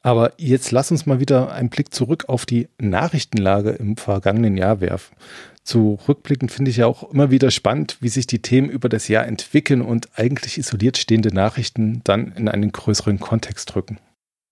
Aber 0.01 0.33
jetzt 0.37 0.71
lass 0.71 0.91
uns 0.91 1.05
mal 1.05 1.19
wieder 1.19 1.51
einen 1.51 1.69
Blick 1.69 1.93
zurück 1.93 2.25
auf 2.27 2.45
die 2.45 2.69
Nachrichtenlage 2.79 3.71
im 3.71 3.97
vergangenen 3.97 4.55
Jahr 4.55 4.79
werfen. 4.79 5.15
Zurückblickend 5.63 6.51
finde 6.51 6.71
ich 6.71 6.77
ja 6.77 6.87
auch 6.87 7.11
immer 7.11 7.31
wieder 7.31 7.51
spannend, 7.51 7.97
wie 7.99 8.09
sich 8.09 8.25
die 8.25 8.41
Themen 8.41 8.69
über 8.69 8.87
das 8.89 9.07
Jahr 9.07 9.27
entwickeln 9.27 9.81
und 9.81 10.09
eigentlich 10.15 10.57
isoliert 10.57 10.97
stehende 10.97 11.33
Nachrichten 11.33 12.01
dann 12.05 12.31
in 12.31 12.47
einen 12.47 12.71
größeren 12.71 13.19
Kontext 13.19 13.75
rücken. 13.75 13.99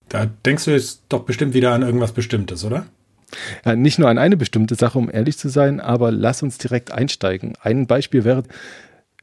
Da 0.08 0.26
denkst 0.26 0.66
du 0.66 0.70
jetzt 0.70 1.02
doch 1.08 1.24
bestimmt 1.24 1.54
wieder 1.54 1.72
an 1.72 1.82
irgendwas 1.82 2.12
Bestimmtes, 2.12 2.64
oder? 2.64 2.86
Ja, 3.64 3.76
nicht 3.76 3.98
nur 3.98 4.08
an 4.08 4.18
eine 4.18 4.36
bestimmte 4.36 4.74
Sache, 4.74 4.98
um 4.98 5.10
ehrlich 5.10 5.36
zu 5.38 5.48
sein, 5.48 5.80
aber 5.80 6.10
lass 6.12 6.42
uns 6.42 6.58
direkt 6.58 6.92
einsteigen. 6.92 7.54
Ein 7.60 7.86
Beispiel 7.86 8.24
wäre 8.24 8.44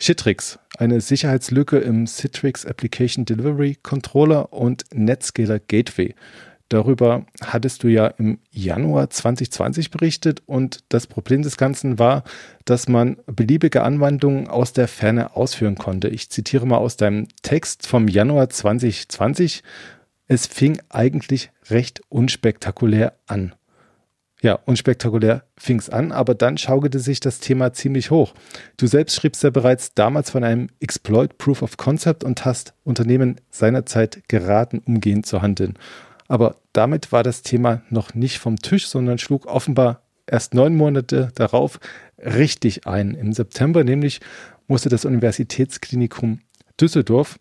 Citrix, 0.01 0.59
eine 0.77 0.99
Sicherheitslücke 1.01 1.77
im 1.77 2.05
Citrix 2.05 2.65
Application 2.65 3.25
Delivery 3.25 3.77
Controller 3.81 4.51
und 4.51 4.83
Netscaler 4.93 5.59
Gateway. 5.59 6.13
Darüber 6.69 7.25
hattest 7.41 7.83
du 7.83 7.87
ja 7.87 8.07
im 8.07 8.39
Januar 8.49 9.09
2020 9.09 9.91
berichtet 9.91 10.41
und 10.47 10.83
das 10.89 11.05
Problem 11.05 11.43
des 11.43 11.57
Ganzen 11.57 11.99
war, 11.99 12.23
dass 12.65 12.87
man 12.87 13.17
beliebige 13.27 13.83
Anwendungen 13.83 14.47
aus 14.47 14.73
der 14.73 14.87
Ferne 14.87 15.35
ausführen 15.35 15.75
konnte. 15.75 16.07
Ich 16.07 16.31
zitiere 16.31 16.65
mal 16.65 16.77
aus 16.77 16.97
deinem 16.97 17.27
Text 17.43 17.85
vom 17.85 18.07
Januar 18.07 18.49
2020. 18.49 19.61
Es 20.27 20.47
fing 20.47 20.81
eigentlich 20.89 21.51
recht 21.69 22.01
unspektakulär 22.09 23.13
an. 23.27 23.53
Ja, 24.45 24.59
unspektakulär 24.65 25.41
fing 25.57 25.79
es 25.79 25.89
an, 25.89 26.11
aber 26.11 26.35
dann 26.35 26.59
schaukelte 26.59 26.99
sich 26.99 27.19
das 27.19 27.39
Thema 27.39 27.73
ziemlich 27.73 28.11
hoch. 28.11 28.35
Du 28.77 28.85
selbst 28.85 29.15
schriebst 29.15 29.41
ja 29.41 29.49
bereits 29.49 29.95
damals 29.95 30.29
von 30.29 30.43
einem 30.43 30.67
Exploit 30.79 31.39
Proof 31.39 31.63
of 31.63 31.77
Concept 31.77 32.23
und 32.23 32.45
hast 32.45 32.75
Unternehmen 32.83 33.41
seinerzeit 33.49 34.21
geraten, 34.27 34.83
umgehend 34.85 35.25
zu 35.25 35.41
handeln. 35.41 35.79
Aber 36.27 36.57
damit 36.73 37.11
war 37.11 37.23
das 37.23 37.41
Thema 37.41 37.81
noch 37.89 38.13
nicht 38.13 38.37
vom 38.37 38.57
Tisch, 38.57 38.87
sondern 38.87 39.17
schlug 39.17 39.47
offenbar 39.47 40.03
erst 40.27 40.53
neun 40.53 40.75
Monate 40.75 41.31
darauf 41.33 41.79
richtig 42.19 42.85
ein. 42.85 43.15
Im 43.15 43.33
September 43.33 43.83
nämlich 43.83 44.19
musste 44.67 44.89
das 44.89 45.05
Universitätsklinikum 45.05 46.41
Düsseldorf 46.79 47.39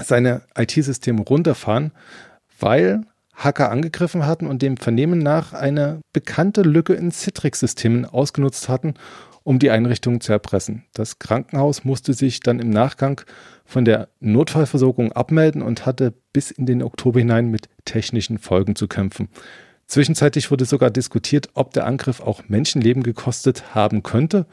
seine 0.00 0.42
IT-Systeme 0.56 1.22
runterfahren, 1.22 1.90
weil 2.60 3.00
Hacker 3.40 3.70
angegriffen 3.70 4.26
hatten 4.26 4.46
und 4.46 4.62
dem 4.62 4.76
Vernehmen 4.76 5.18
nach 5.18 5.52
eine 5.52 6.00
bekannte 6.12 6.62
Lücke 6.62 6.92
in 6.92 7.10
Citrix-Systemen 7.10 8.04
ausgenutzt 8.04 8.68
hatten, 8.68 8.94
um 9.42 9.58
die 9.58 9.70
Einrichtung 9.70 10.20
zu 10.20 10.32
erpressen. 10.32 10.84
Das 10.92 11.18
Krankenhaus 11.18 11.84
musste 11.84 12.12
sich 12.12 12.40
dann 12.40 12.60
im 12.60 12.70
Nachgang 12.70 13.22
von 13.64 13.84
der 13.84 14.08
Notfallversorgung 14.20 15.12
abmelden 15.12 15.62
und 15.62 15.86
hatte 15.86 16.12
bis 16.32 16.50
in 16.50 16.66
den 16.66 16.82
Oktober 16.82 17.20
hinein 17.20 17.50
mit 17.50 17.68
technischen 17.84 18.38
Folgen 18.38 18.76
zu 18.76 18.86
kämpfen. 18.86 19.28
Zwischenzeitlich 19.90 20.52
wurde 20.52 20.66
sogar 20.66 20.88
diskutiert, 20.88 21.48
ob 21.54 21.72
der 21.72 21.84
Angriff 21.84 22.20
auch 22.20 22.44
Menschenleben 22.46 23.02
gekostet 23.02 23.74
haben 23.74 24.04
könnte. 24.04 24.46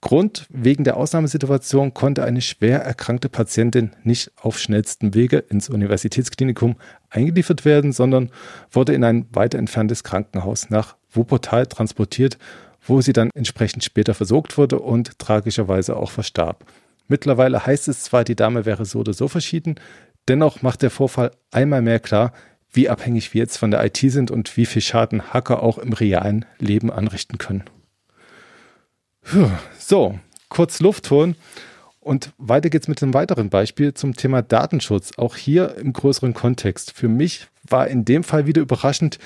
Grund, 0.00 0.46
wegen 0.50 0.84
der 0.84 0.96
Ausnahmesituation 0.96 1.94
konnte 1.94 2.22
eine 2.22 2.40
schwer 2.40 2.80
erkrankte 2.84 3.28
Patientin 3.28 3.90
nicht 4.04 4.30
auf 4.40 4.56
schnellstem 4.56 5.12
Wege 5.12 5.38
ins 5.38 5.68
Universitätsklinikum 5.68 6.76
eingeliefert 7.10 7.64
werden, 7.64 7.90
sondern 7.90 8.30
wurde 8.70 8.94
in 8.94 9.02
ein 9.02 9.26
weiter 9.32 9.58
entferntes 9.58 10.04
Krankenhaus 10.04 10.70
nach 10.70 10.94
Wuppertal 11.10 11.66
transportiert, 11.66 12.38
wo 12.80 13.00
sie 13.00 13.12
dann 13.12 13.30
entsprechend 13.34 13.82
später 13.82 14.14
versorgt 14.14 14.56
wurde 14.56 14.78
und 14.78 15.18
tragischerweise 15.18 15.96
auch 15.96 16.12
verstarb. 16.12 16.66
Mittlerweile 17.08 17.66
heißt 17.66 17.88
es 17.88 18.04
zwar, 18.04 18.22
die 18.22 18.36
Dame 18.36 18.64
wäre 18.64 18.84
so 18.84 19.00
oder 19.00 19.12
so 19.12 19.26
verschieden, 19.26 19.74
dennoch 20.28 20.62
macht 20.62 20.82
der 20.82 20.90
Vorfall 20.90 21.32
einmal 21.50 21.82
mehr 21.82 21.98
klar, 21.98 22.32
wie 22.74 22.88
abhängig 22.88 23.32
wir 23.32 23.40
jetzt 23.40 23.56
von 23.56 23.70
der 23.70 23.84
IT 23.84 23.98
sind 23.98 24.30
und 24.30 24.56
wie 24.56 24.66
viel 24.66 24.82
Schaden 24.82 25.32
Hacker 25.32 25.62
auch 25.62 25.78
im 25.78 25.92
realen 25.92 26.44
Leben 26.58 26.90
anrichten 26.90 27.38
können. 27.38 27.64
So, 29.78 30.18
kurz 30.48 30.80
Luft 30.80 31.10
holen. 31.10 31.36
Und 32.00 32.32
weiter 32.36 32.68
geht's 32.68 32.88
mit 32.88 33.02
einem 33.02 33.14
weiteren 33.14 33.48
Beispiel 33.48 33.94
zum 33.94 34.14
Thema 34.14 34.42
Datenschutz. 34.42 35.12
Auch 35.16 35.36
hier 35.36 35.76
im 35.76 35.94
größeren 35.94 36.34
Kontext. 36.34 36.92
Für 36.92 37.08
mich 37.08 37.46
war 37.66 37.88
in 37.88 38.04
dem 38.04 38.24
Fall 38.24 38.46
wieder 38.46 38.60
überraschend, 38.60 39.18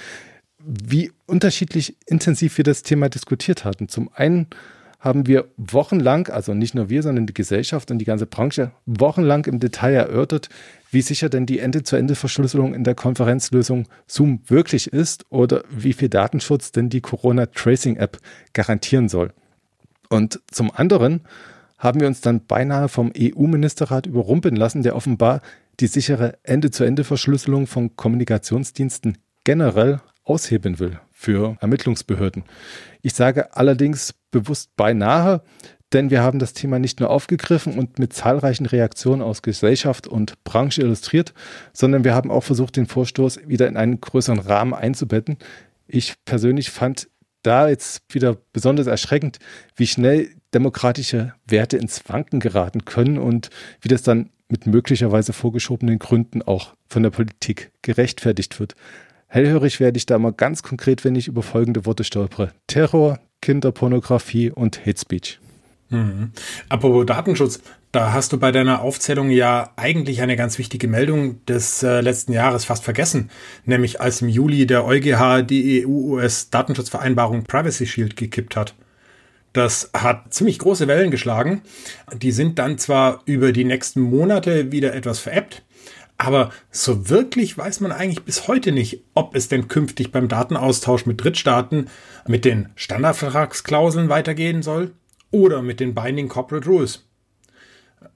wie 0.60 1.10
unterschiedlich 1.26 1.96
intensiv 2.06 2.56
wir 2.56 2.64
das 2.64 2.84
Thema 2.84 3.08
diskutiert 3.08 3.64
hatten. 3.64 3.88
Zum 3.88 4.10
einen 4.14 4.46
haben 5.00 5.26
wir 5.26 5.48
wochenlang, 5.56 6.28
also 6.28 6.54
nicht 6.54 6.74
nur 6.74 6.88
wir, 6.88 7.02
sondern 7.02 7.26
die 7.26 7.34
Gesellschaft 7.34 7.90
und 7.90 7.98
die 7.98 8.04
ganze 8.04 8.26
Branche, 8.26 8.72
wochenlang 8.86 9.44
im 9.46 9.60
Detail 9.60 9.94
erörtert, 9.94 10.48
wie 10.90 11.02
sicher 11.02 11.28
denn 11.28 11.46
die 11.46 11.58
Ende-zu-Ende-Verschlüsselung 11.58 12.74
in 12.74 12.84
der 12.84 12.94
Konferenzlösung 12.94 13.88
Zoom 14.06 14.40
wirklich 14.46 14.92
ist 14.92 15.26
oder 15.30 15.64
wie 15.70 15.92
viel 15.92 16.08
Datenschutz 16.08 16.72
denn 16.72 16.88
die 16.88 17.00
Corona-Tracing-App 17.00 18.18
garantieren 18.52 19.08
soll. 19.08 19.32
Und 20.08 20.40
zum 20.50 20.70
anderen 20.74 21.22
haben 21.78 22.00
wir 22.00 22.08
uns 22.08 22.20
dann 22.20 22.46
beinahe 22.46 22.88
vom 22.88 23.12
EU-Ministerrat 23.16 24.06
überrumpeln 24.06 24.56
lassen, 24.56 24.82
der 24.82 24.96
offenbar 24.96 25.42
die 25.80 25.86
sichere 25.86 26.38
Ende-zu-Ende-Verschlüsselung 26.42 27.66
von 27.66 27.94
Kommunikationsdiensten 27.94 29.18
generell 29.44 30.00
aushebeln 30.24 30.78
will 30.78 30.98
für 31.12 31.56
Ermittlungsbehörden. 31.60 32.44
Ich 33.02 33.14
sage 33.14 33.56
allerdings 33.56 34.14
bewusst 34.30 34.74
beinahe, 34.76 35.42
denn 35.92 36.10
wir 36.10 36.22
haben 36.22 36.38
das 36.38 36.52
Thema 36.52 36.78
nicht 36.78 37.00
nur 37.00 37.10
aufgegriffen 37.10 37.78
und 37.78 37.98
mit 37.98 38.12
zahlreichen 38.12 38.66
Reaktionen 38.66 39.22
aus 39.22 39.42
Gesellschaft 39.42 40.06
und 40.06 40.42
Branche 40.44 40.82
illustriert, 40.82 41.32
sondern 41.72 42.04
wir 42.04 42.14
haben 42.14 42.30
auch 42.30 42.44
versucht, 42.44 42.76
den 42.76 42.86
Vorstoß 42.86 43.40
wieder 43.46 43.68
in 43.68 43.76
einen 43.76 44.00
größeren 44.00 44.40
Rahmen 44.40 44.74
einzubetten. 44.74 45.38
Ich 45.86 46.14
persönlich 46.24 46.70
fand 46.70 47.08
da 47.42 47.68
jetzt 47.68 48.02
wieder 48.10 48.36
besonders 48.52 48.86
erschreckend, 48.86 49.38
wie 49.76 49.86
schnell 49.86 50.28
demokratische 50.52 51.34
Werte 51.46 51.76
ins 51.76 52.08
Wanken 52.08 52.40
geraten 52.40 52.84
können 52.84 53.18
und 53.18 53.50
wie 53.80 53.88
das 53.88 54.02
dann 54.02 54.30
mit 54.48 54.66
möglicherweise 54.66 55.32
vorgeschobenen 55.32 55.98
Gründen 55.98 56.42
auch 56.42 56.74
von 56.88 57.02
der 57.02 57.10
Politik 57.10 57.70
gerechtfertigt 57.82 58.58
wird. 58.60 58.74
Hellhörig 59.26 59.78
werde 59.78 59.98
ich 59.98 60.06
da 60.06 60.18
mal 60.18 60.32
ganz 60.32 60.62
konkret, 60.62 61.04
wenn 61.04 61.14
ich 61.14 61.28
über 61.28 61.42
folgende 61.42 61.84
Worte 61.84 62.02
stolpere. 62.04 62.52
Terror, 62.66 63.18
Kinderpornografie 63.42 64.50
und 64.50 64.86
Hate 64.86 64.98
Speech. 64.98 65.38
Mhm. 65.90 66.32
Apropos 66.68 67.06
Datenschutz, 67.06 67.60
da 67.92 68.12
hast 68.12 68.32
du 68.32 68.38
bei 68.38 68.52
deiner 68.52 68.82
Aufzählung 68.82 69.30
ja 69.30 69.72
eigentlich 69.76 70.20
eine 70.20 70.36
ganz 70.36 70.58
wichtige 70.58 70.88
Meldung 70.88 71.44
des 71.46 71.82
äh, 71.82 72.02
letzten 72.02 72.32
Jahres 72.32 72.66
fast 72.66 72.84
vergessen, 72.84 73.30
nämlich 73.64 74.00
als 74.00 74.20
im 74.20 74.28
Juli 74.28 74.66
der 74.66 74.84
EuGH 74.84 75.42
die 75.42 75.86
EU-US-Datenschutzvereinbarung 75.86 77.44
Privacy 77.44 77.86
Shield 77.86 78.16
gekippt 78.16 78.56
hat. 78.56 78.74
Das 79.54 79.90
hat 79.94 80.34
ziemlich 80.34 80.58
große 80.58 80.86
Wellen 80.86 81.10
geschlagen. 81.10 81.62
Die 82.14 82.32
sind 82.32 82.58
dann 82.58 82.76
zwar 82.76 83.22
über 83.24 83.52
die 83.52 83.64
nächsten 83.64 84.02
Monate 84.02 84.70
wieder 84.70 84.94
etwas 84.94 85.20
veräppt, 85.20 85.64
aber 86.18 86.50
so 86.70 87.08
wirklich 87.08 87.56
weiß 87.56 87.80
man 87.80 87.92
eigentlich 87.92 88.24
bis 88.24 88.46
heute 88.46 88.72
nicht, 88.72 89.02
ob 89.14 89.34
es 89.34 89.48
denn 89.48 89.68
künftig 89.68 90.12
beim 90.12 90.28
Datenaustausch 90.28 91.06
mit 91.06 91.24
Drittstaaten 91.24 91.88
mit 92.26 92.44
den 92.44 92.68
Standardvertragsklauseln 92.74 94.10
weitergehen 94.10 94.62
soll 94.62 94.92
oder 95.30 95.62
mit 95.62 95.80
den 95.80 95.94
Binding 95.94 96.28
Corporate 96.28 96.68
Rules. 96.68 97.04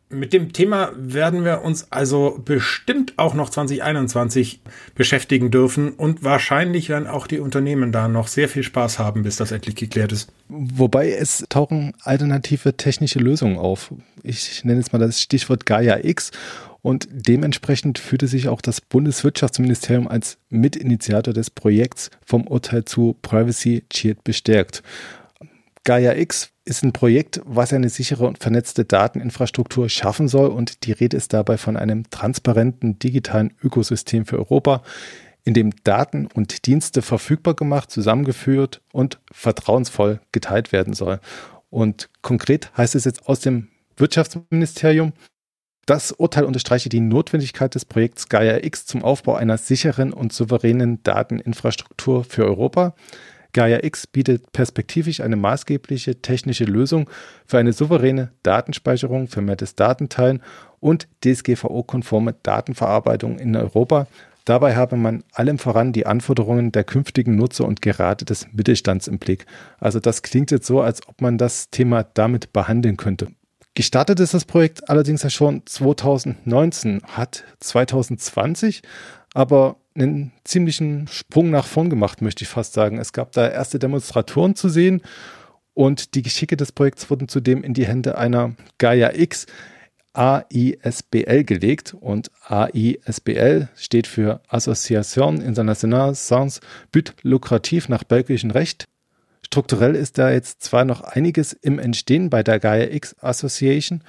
Mit 0.08 0.34
dem 0.34 0.52
Thema 0.52 0.92
werden 0.94 1.42
wir 1.42 1.62
uns 1.62 1.90
also 1.90 2.38
bestimmt 2.44 3.14
auch 3.16 3.32
noch 3.32 3.48
2021 3.48 4.60
beschäftigen 4.94 5.50
dürfen 5.50 5.92
und 5.92 6.22
wahrscheinlich 6.22 6.90
werden 6.90 7.08
auch 7.08 7.26
die 7.26 7.38
Unternehmen 7.38 7.92
da 7.92 8.08
noch 8.08 8.28
sehr 8.28 8.50
viel 8.50 8.62
Spaß 8.62 8.98
haben, 8.98 9.22
bis 9.22 9.36
das 9.36 9.52
endlich 9.52 9.74
geklärt 9.74 10.12
ist. 10.12 10.30
Wobei 10.48 11.12
es 11.12 11.46
tauchen 11.48 11.94
alternative 12.02 12.76
technische 12.76 13.20
Lösungen 13.20 13.56
auf. 13.56 13.94
Ich 14.22 14.62
nenne 14.64 14.80
jetzt 14.80 14.92
mal 14.92 14.98
das 14.98 15.18
Stichwort 15.18 15.64
Gaia 15.64 16.04
X 16.04 16.30
Und 16.82 17.08
dementsprechend 17.10 18.00
fühlte 18.00 18.26
sich 18.26 18.48
auch 18.48 18.60
das 18.60 18.80
Bundeswirtschaftsministerium 18.80 20.08
als 20.08 20.38
Mitinitiator 20.50 21.32
des 21.32 21.48
Projekts 21.48 22.10
vom 22.26 22.46
Urteil 22.48 22.84
zu 22.84 23.16
Privacy 23.22 23.84
Cheat 23.88 24.24
bestärkt. 24.24 24.82
Gaia 25.84 26.14
X 26.14 26.52
ist 26.64 26.84
ein 26.84 26.92
Projekt, 26.92 27.40
was 27.44 27.72
eine 27.72 27.88
sichere 27.88 28.26
und 28.26 28.38
vernetzte 28.38 28.84
Dateninfrastruktur 28.84 29.88
schaffen 29.88 30.28
soll 30.28 30.48
und 30.48 30.86
die 30.86 30.92
Rede 30.92 31.16
ist 31.16 31.32
dabei 31.32 31.58
von 31.58 31.76
einem 31.76 32.08
transparenten 32.10 33.00
digitalen 33.00 33.52
Ökosystem 33.64 34.24
für 34.24 34.38
Europa, 34.38 34.82
in 35.44 35.54
dem 35.54 35.72
Daten 35.82 36.26
und 36.26 36.66
Dienste 36.66 37.02
verfügbar 37.02 37.54
gemacht, 37.54 37.90
zusammengeführt 37.90 38.80
und 38.92 39.18
vertrauensvoll 39.32 40.20
geteilt 40.30 40.70
werden 40.70 40.94
soll. 40.94 41.18
Und 41.68 42.10
konkret 42.22 42.70
heißt 42.76 42.94
es 42.94 43.04
jetzt 43.04 43.26
aus 43.26 43.40
dem 43.40 43.68
Wirtschaftsministerium, 43.96 45.12
das 45.84 46.12
Urteil 46.12 46.44
unterstreiche 46.44 46.90
die 46.90 47.00
Notwendigkeit 47.00 47.74
des 47.74 47.84
Projekts 47.84 48.28
Gaia 48.28 48.62
X 48.62 48.86
zum 48.86 49.02
Aufbau 49.02 49.34
einer 49.34 49.58
sicheren 49.58 50.12
und 50.12 50.32
souveränen 50.32 51.02
Dateninfrastruktur 51.02 52.22
für 52.22 52.44
Europa. 52.44 52.94
Gaia 53.52 53.84
X 53.84 54.06
bietet 54.06 54.52
perspektivisch 54.52 55.20
eine 55.20 55.36
maßgebliche 55.36 56.22
technische 56.22 56.64
Lösung 56.64 57.08
für 57.46 57.58
eine 57.58 57.72
souveräne 57.72 58.32
Datenspeicherung, 58.42 59.28
vermehrtes 59.28 59.74
Datenteilen 59.74 60.42
und 60.80 61.06
DSGVO-konforme 61.24 62.34
Datenverarbeitung 62.42 63.38
in 63.38 63.54
Europa. 63.54 64.06
Dabei 64.44 64.74
habe 64.74 64.96
man 64.96 65.22
allem 65.32 65.58
voran 65.58 65.92
die 65.92 66.06
Anforderungen 66.06 66.72
der 66.72 66.82
künftigen 66.82 67.36
Nutzer 67.36 67.64
und 67.64 67.80
gerade 67.80 68.24
des 68.24 68.48
Mittelstands 68.52 69.06
im 69.06 69.18
Blick. 69.18 69.46
Also 69.78 70.00
das 70.00 70.22
klingt 70.22 70.50
jetzt 70.50 70.66
so, 70.66 70.80
als 70.80 71.06
ob 71.06 71.20
man 71.20 71.38
das 71.38 71.70
Thema 71.70 72.02
damit 72.02 72.52
behandeln 72.52 72.96
könnte. 72.96 73.28
Gestartet 73.74 74.20
ist 74.20 74.34
das 74.34 74.44
Projekt 74.44 74.90
allerdings 74.90 75.22
ja 75.22 75.30
schon 75.30 75.62
2019, 75.64 77.02
hat 77.06 77.44
2020 77.60 78.82
aber 79.34 79.76
einen 79.94 80.32
ziemlichen 80.44 81.06
Sprung 81.08 81.50
nach 81.50 81.66
vorn 81.66 81.90
gemacht, 81.90 82.22
möchte 82.22 82.44
ich 82.44 82.48
fast 82.48 82.72
sagen. 82.72 82.98
Es 82.98 83.12
gab 83.12 83.32
da 83.32 83.48
erste 83.48 83.78
Demonstratoren 83.78 84.54
zu 84.54 84.68
sehen 84.68 85.02
und 85.74 86.14
die 86.14 86.22
Geschicke 86.22 86.56
des 86.56 86.72
Projekts 86.72 87.10
wurden 87.10 87.28
zudem 87.28 87.62
in 87.62 87.74
die 87.74 87.86
Hände 87.86 88.18
einer 88.18 88.54
Gaia 88.78 89.12
X 89.14 89.46
AISBL 90.14 91.44
gelegt 91.44 91.94
und 91.98 92.30
AISBL 92.46 93.68
steht 93.74 94.06
für 94.06 94.42
Association 94.48 95.40
Internationale 95.40 96.14
Sans 96.14 96.60
But 96.90 97.14
Lukrativ 97.22 97.88
nach 97.88 98.04
belgischem 98.04 98.50
Recht. 98.50 98.88
Strukturell 99.42 99.94
ist 99.94 100.18
da 100.18 100.30
jetzt 100.30 100.62
zwar 100.62 100.84
noch 100.84 101.00
einiges 101.00 101.54
im 101.54 101.78
Entstehen 101.78 102.30
bei 102.30 102.42
der 102.42 102.60
Gaia 102.60 102.90
X 102.90 103.16
Association. 103.20 104.02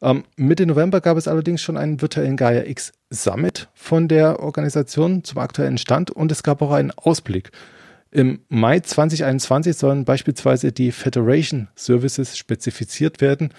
Ähm, 0.00 0.24
Mitte 0.36 0.66
November 0.66 1.00
gab 1.00 1.16
es 1.16 1.28
allerdings 1.28 1.60
schon 1.60 1.76
einen 1.76 2.00
virtuellen 2.00 2.36
Gaia 2.36 2.64
X 2.64 2.92
Summit 3.10 3.68
von 3.74 4.08
der 4.08 4.40
Organisation 4.40 5.24
zum 5.24 5.38
aktuellen 5.38 5.78
Stand 5.78 6.10
und 6.10 6.30
es 6.30 6.42
gab 6.42 6.62
auch 6.62 6.72
einen 6.72 6.92
Ausblick. 6.92 7.50
Im 8.10 8.40
Mai 8.48 8.80
2021 8.80 9.76
sollen 9.76 10.04
beispielsweise 10.04 10.72
die 10.72 10.92
Federation 10.92 11.68
Services 11.74 12.38
spezifiziert 12.38 13.20
werden, 13.20 13.50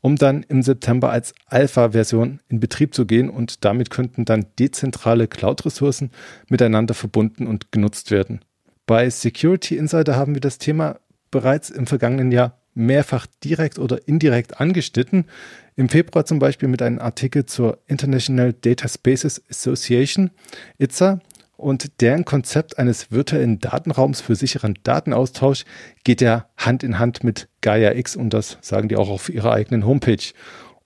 um 0.00 0.16
dann 0.16 0.44
im 0.48 0.62
September 0.62 1.10
als 1.10 1.34
Alpha-Version 1.46 2.40
in 2.48 2.58
Betrieb 2.58 2.94
zu 2.94 3.06
gehen 3.06 3.30
und 3.30 3.64
damit 3.64 3.90
könnten 3.90 4.24
dann 4.24 4.46
dezentrale 4.58 5.28
Cloud-Ressourcen 5.28 6.10
miteinander 6.48 6.94
verbunden 6.94 7.46
und 7.46 7.70
genutzt 7.70 8.10
werden. 8.10 8.40
Bei 8.86 9.08
Security 9.08 9.76
Insider 9.76 10.16
haben 10.16 10.34
wir 10.34 10.40
das 10.40 10.58
Thema 10.58 10.98
bereits 11.30 11.70
im 11.70 11.86
vergangenen 11.86 12.32
Jahr 12.32 12.58
mehrfach 12.74 13.26
direkt 13.44 13.78
oder 13.78 14.08
indirekt 14.08 14.60
angeschnitten. 14.60 15.26
Im 15.74 15.88
Februar 15.88 16.26
zum 16.26 16.38
Beispiel 16.38 16.68
mit 16.68 16.82
einem 16.82 16.98
Artikel 16.98 17.46
zur 17.46 17.78
International 17.86 18.52
Data 18.52 18.88
Spaces 18.88 19.42
Association, 19.48 20.30
ITSA, 20.78 21.20
und 21.56 22.00
deren 22.00 22.24
Konzept 22.24 22.78
eines 22.78 23.12
virtuellen 23.12 23.60
Datenraums 23.60 24.20
für 24.20 24.34
sicheren 24.34 24.76
Datenaustausch 24.82 25.64
geht 26.02 26.20
ja 26.20 26.48
Hand 26.56 26.82
in 26.82 26.98
Hand 26.98 27.22
mit 27.22 27.48
Gaia 27.60 27.94
X 27.94 28.16
und 28.16 28.34
das 28.34 28.58
sagen 28.60 28.88
die 28.88 28.96
auch 28.96 29.08
auf 29.08 29.28
ihrer 29.28 29.52
eigenen 29.52 29.86
Homepage. 29.86 30.32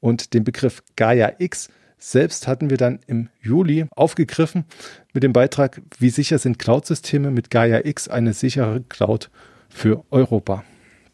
Und 0.00 0.34
den 0.34 0.44
Begriff 0.44 0.82
Gaia 0.94 1.32
X 1.38 1.70
selbst 1.98 2.46
hatten 2.46 2.68
wir 2.68 2.76
dann 2.76 3.00
im 3.06 3.30
Juli 3.40 3.86
aufgegriffen 3.96 4.66
mit 5.14 5.22
dem 5.22 5.32
Beitrag, 5.32 5.80
wie 5.99 6.10
sicher 6.10 6.38
sind 6.38 6.58
Cloud-Systeme 6.58 7.30
mit 7.30 7.50
Gaia 7.50 7.86
X 7.86 8.08
eine 8.08 8.34
sichere 8.34 8.82
Cloud 8.82 9.30
für 9.70 10.04
Europa. 10.10 10.62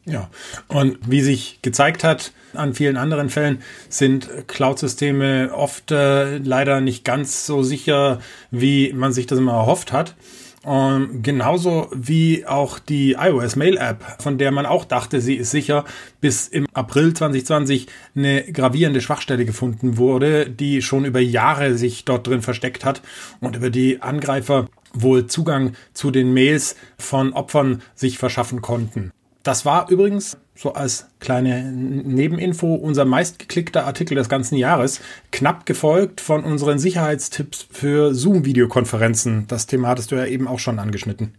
Ja, 0.04 0.28
und 0.66 0.98
wie 1.08 1.20
sich 1.20 1.60
gezeigt 1.62 2.02
hat 2.02 2.32
an 2.54 2.74
vielen 2.74 2.96
anderen 2.96 3.30
Fällen, 3.30 3.62
sind 3.88 4.28
Cloud-Systeme 4.48 5.52
oft 5.54 5.92
äh, 5.92 6.38
leider 6.38 6.80
nicht 6.80 7.04
ganz 7.04 7.46
so 7.46 7.62
sicher, 7.62 8.20
wie 8.50 8.92
man 8.92 9.12
sich 9.12 9.26
das 9.26 9.38
immer 9.38 9.52
erhofft 9.52 9.92
hat. 9.92 10.16
Und 10.64 11.22
genauso 11.22 11.88
wie 11.92 12.46
auch 12.46 12.78
die 12.78 13.12
iOS 13.12 13.56
Mail 13.56 13.76
App, 13.76 14.04
von 14.20 14.38
der 14.38 14.52
man 14.52 14.64
auch 14.64 14.84
dachte, 14.84 15.20
sie 15.20 15.34
ist 15.34 15.50
sicher, 15.50 15.84
bis 16.20 16.46
im 16.46 16.66
April 16.72 17.14
2020 17.14 17.88
eine 18.14 18.44
gravierende 18.52 19.00
Schwachstelle 19.00 19.44
gefunden 19.44 19.96
wurde, 19.96 20.48
die 20.48 20.80
schon 20.82 21.04
über 21.04 21.18
Jahre 21.20 21.76
sich 21.76 22.04
dort 22.04 22.28
drin 22.28 22.42
versteckt 22.42 22.84
hat 22.84 23.02
und 23.40 23.56
über 23.56 23.70
die 23.70 24.02
Angreifer 24.02 24.68
wohl 24.92 25.26
Zugang 25.26 25.72
zu 25.94 26.12
den 26.12 26.32
Mails 26.32 26.76
von 26.96 27.32
Opfern 27.32 27.82
sich 27.94 28.18
verschaffen 28.18 28.62
konnten. 28.62 29.12
Das 29.42 29.64
war 29.64 29.90
übrigens 29.90 30.37
so 30.55 30.74
als 30.74 31.07
kleine 31.18 31.72
Nebeninfo 31.72 32.74
unser 32.74 33.05
meistgeklickter 33.05 33.87
Artikel 33.87 34.14
des 34.14 34.28
ganzen 34.28 34.57
Jahres, 34.57 35.00
knapp 35.31 35.66
gefolgt 35.66 36.20
von 36.20 36.44
unseren 36.44 36.78
Sicherheitstipps 36.78 37.66
für 37.70 38.14
Zoom-Videokonferenzen. 38.14 39.46
Das 39.48 39.66
Thema 39.66 39.88
hattest 39.88 40.12
du 40.12 40.16
ja 40.16 40.26
eben 40.26 40.46
auch 40.46 40.59
schon 40.59 40.78
angeschnitten. 40.78 41.35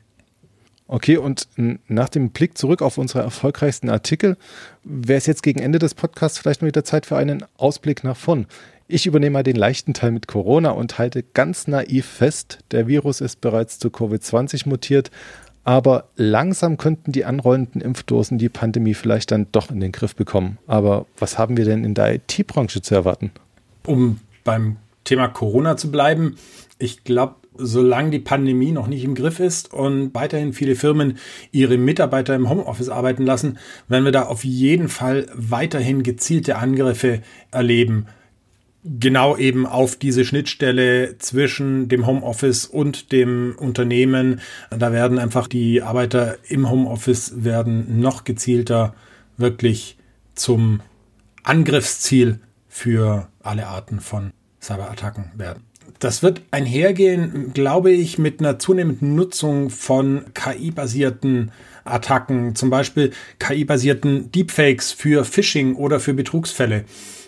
Okay, 0.88 1.18
und 1.18 1.48
nach 1.88 2.10
dem 2.10 2.32
Blick 2.32 2.58
zurück 2.58 2.82
auf 2.82 2.98
unsere 2.98 3.24
erfolgreichsten 3.24 3.90
Artikel, 3.90 4.38
wäre 4.84 5.18
es 5.18 5.26
jetzt 5.26 5.42
gegen 5.42 5.60
Ende 5.60 5.80
des 5.80 5.96
Podcasts 5.96 6.38
vielleicht 6.38 6.62
mal 6.62 6.68
wieder 6.68 6.84
Zeit 6.84 7.06
für 7.06 7.16
einen 7.16 7.46
Ausblick 7.58 8.04
nach 8.04 8.18
vorn. 8.18 8.48
Ich 8.88 9.06
übernehme 9.06 9.36
mal 9.36 9.44
den 9.44 9.56
leichten 9.56 9.94
Teil 9.94 10.12
mit 10.12 10.28
Corona 10.28 10.72
und 10.72 10.98
halte 11.00 11.24
ganz 11.24 11.68
naiv 11.68 12.06
fest, 12.06 12.60
der 12.72 12.88
Virus 12.88 13.22
ist 13.22 13.40
bereits 13.40 13.80
zu 13.80 13.88
Covid-20 13.88 14.68
mutiert, 14.68 15.10
aber 15.64 16.10
langsam 16.16 16.78
könnten 16.78 17.12
die 17.12 17.26
anrollenden 17.26 17.82
Impfdosen 17.82 18.38
die 18.38 18.50
Pandemie 18.50 18.94
vielleicht 18.94 19.32
dann 19.32 19.48
doch 19.52 19.72
in 19.72 19.80
den 19.80 19.92
Griff 19.92 20.16
bekommen. 20.16 20.58
Aber 20.68 21.06
was 21.18 21.38
haben 21.38 21.58
wir 21.58 21.66
denn 21.66 21.84
in 21.84 21.94
der 21.94 22.16
IT-Branche 22.16 22.82
zu 22.82 22.96
erwarten? 22.96 23.32
Um 23.86 24.20
beim 24.44 24.78
Thema 25.04 25.28
Corona 25.28 25.78
zu 25.78 25.92
bleiben, 25.92 26.36
ich 26.80 27.04
glaube, 27.04 27.36
solange 27.56 28.10
die 28.10 28.20
Pandemie 28.20 28.72
noch 28.72 28.88
nicht 28.88 29.04
im 29.04 29.16
Griff 29.16 29.40
ist 29.40 29.74
und 29.74 30.14
weiterhin 30.16 30.54
viele 30.54 30.76
Firmen 30.76 31.18
ihre 31.52 31.78
Mitarbeiter 31.78 32.36
im 32.36 32.50
Homeoffice 32.50 32.90
arbeiten 32.90 33.24
lassen, 33.24 33.58
werden 33.88 34.06
wir 34.06 34.12
da 34.12 34.24
auf 34.24 34.44
jeden 34.44 34.90
Fall 34.90 35.28
weiterhin 35.34 36.04
gezielte 36.04 36.58
Angriffe 36.58 37.22
erleben 37.52 38.08
genau 38.84 39.38
eben 39.38 39.66
auf 39.66 39.96
diese 39.96 40.26
Schnittstelle 40.26 41.18
zwischen 41.18 41.88
dem 41.88 42.06
Homeoffice 42.06 42.66
und 42.66 43.12
dem 43.12 43.56
Unternehmen. 43.58 44.42
Da 44.70 44.92
werden 44.92 45.20
einfach 45.20 45.48
die 45.48 45.82
Arbeiter 45.82 46.38
im 46.48 46.70
Homeoffice 46.70 47.44
werden 47.44 48.00
noch 48.00 48.24
gezielter 48.24 48.94
wirklich 49.38 49.98
zum 50.36 50.82
Angriffsziel 51.44 52.40
für 52.68 53.28
alle 53.42 53.68
Arten 53.68 54.00
von 54.00 54.32
Cyberattacken 54.62 55.32
werden. 55.36 55.64
Das 56.00 56.24
wird 56.24 56.42
einhergehen, 56.52 57.54
glaube 57.54 57.92
ich, 57.92 58.18
mit 58.18 58.40
einer 58.40 58.60
zunehmenden 58.60 59.16
Nutzung 59.16 59.70
von 59.70 60.26
KI-basierten 60.34 61.52
Attacken, 61.86 62.56
zum 62.56 62.70
Beispiel 62.70 63.12
KI-basierten 63.40 64.32
Deepfakes 64.32 64.92
für 64.92 65.26
Phishing 65.26 65.76
oder 65.76 66.00
für 66.00 66.14
Betrugsfälle. 66.14 66.86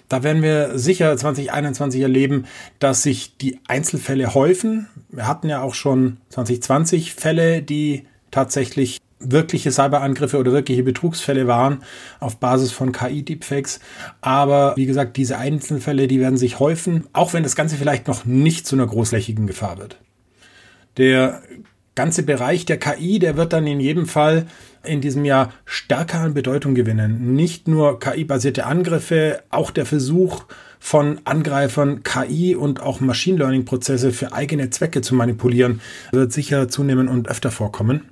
Da 0.09 0.23
werden 0.23 0.41
wir 0.41 0.77
sicher 0.77 1.15
2021 1.15 2.01
erleben, 2.01 2.45
dass 2.79 3.03
sich 3.03 3.37
die 3.37 3.59
Einzelfälle 3.67 4.33
häufen. 4.33 4.87
Wir 5.09 5.27
hatten 5.27 5.49
ja 5.49 5.61
auch 5.61 5.73
schon 5.73 6.17
2020 6.29 7.13
Fälle, 7.13 7.61
die 7.61 8.05
tatsächlich 8.31 8.99
wirkliche 9.19 9.71
Cyberangriffe 9.71 10.37
oder 10.37 10.51
wirkliche 10.51 10.83
Betrugsfälle 10.83 11.47
waren 11.47 11.83
auf 12.19 12.37
Basis 12.37 12.71
von 12.71 12.91
KI-Deepfakes. 12.91 13.79
Aber 14.21 14.73
wie 14.75 14.85
gesagt, 14.85 15.17
diese 15.17 15.37
Einzelfälle, 15.37 16.07
die 16.07 16.19
werden 16.19 16.37
sich 16.37 16.59
häufen, 16.59 17.05
auch 17.13 17.33
wenn 17.33 17.43
das 17.43 17.55
Ganze 17.55 17.77
vielleicht 17.77 18.07
noch 18.07 18.25
nicht 18.25 18.67
zu 18.67 18.75
einer 18.75 18.87
großflächigen 18.87 19.47
Gefahr 19.47 19.77
wird. 19.77 19.97
Der 20.97 21.41
ganze 21.95 22.23
Bereich 22.23 22.65
der 22.65 22.77
KI, 22.77 23.19
der 23.19 23.37
wird 23.37 23.53
dann 23.53 23.65
in 23.65 23.79
jedem 23.79 24.05
Fall 24.05 24.47
in 24.85 25.01
diesem 25.01 25.25
Jahr 25.25 25.53
stärker 25.65 26.19
an 26.19 26.33
Bedeutung 26.33 26.75
gewinnen. 26.75 27.35
Nicht 27.35 27.67
nur 27.67 27.99
KI-basierte 27.99 28.65
Angriffe, 28.65 29.43
auch 29.49 29.71
der 29.71 29.85
Versuch 29.85 30.45
von 30.79 31.19
Angreifern 31.25 32.03
KI 32.03 32.55
und 32.55 32.79
auch 32.81 32.99
Machine 32.99 33.39
Learning-Prozesse 33.39 34.11
für 34.11 34.33
eigene 34.33 34.69
Zwecke 34.69 35.01
zu 35.01 35.15
manipulieren, 35.15 35.81
wird 36.11 36.31
sicher 36.31 36.67
zunehmen 36.67 37.07
und 37.07 37.27
öfter 37.27 37.51
vorkommen. 37.51 38.03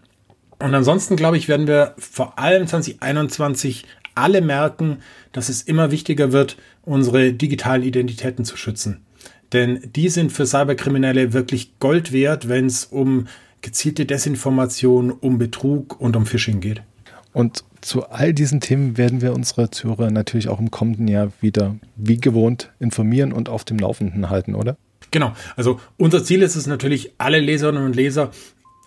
Und 0.60 0.74
ansonsten, 0.74 1.16
glaube 1.16 1.38
ich, 1.38 1.48
werden 1.48 1.68
wir 1.68 1.94
vor 1.98 2.40
allem 2.40 2.68
2021 2.68 3.86
alle 4.16 4.42
merken, 4.42 5.00
dass 5.32 5.50
es 5.50 5.62
immer 5.62 5.92
wichtiger 5.92 6.32
wird, 6.32 6.58
unsere 6.84 7.34
digitalen 7.34 7.84
Identitäten 7.84 8.46
zu 8.46 8.58
schützen. 8.58 9.06
denn 9.52 9.82
die 9.96 10.10
sind 10.10 10.32
für 10.32 10.48
Cyberkriminelle 10.48 11.32
wirklich 11.32 11.78
Gold 11.80 12.12
wert, 12.12 12.50
wenn 12.50 12.66
es 12.66 12.86
um 12.86 13.28
gezielte 13.64 14.06
Desinformation, 14.06 15.10
um 15.10 15.40
Betrug 15.40 16.00
und 16.00 16.16
um 16.16 16.28
Phishing 16.28 16.60
geht. 16.60 16.84
Und 17.34 17.64
zu 17.82 18.08
all 18.10 18.34
diesen 18.34 18.62
Themen 18.62 18.98
werden 18.98 19.22
wir 19.22 19.34
unsere 19.34 19.72
Zuhörer 19.72 20.12
natürlich 20.12 20.48
auch 20.50 20.60
im 20.60 20.70
kommenden 20.70 21.08
Jahr 21.08 21.32
wieder 21.42 21.76
wie 21.96 22.20
gewohnt 22.20 22.72
informieren 22.80 23.34
und 23.34 23.50
auf 23.50 23.64
dem 23.64 23.80
Laufenden 23.80 24.30
halten, 24.30 24.54
oder? 24.54 24.78
Genau. 25.10 25.34
Also 25.56 25.80
unser 25.98 26.24
Ziel 26.24 26.44
ist 26.44 26.56
es 26.56 26.68
natürlich, 26.68 27.14
alle 27.18 27.40
Leserinnen 27.40 27.84
und 27.84 27.96
Leser 27.96 28.32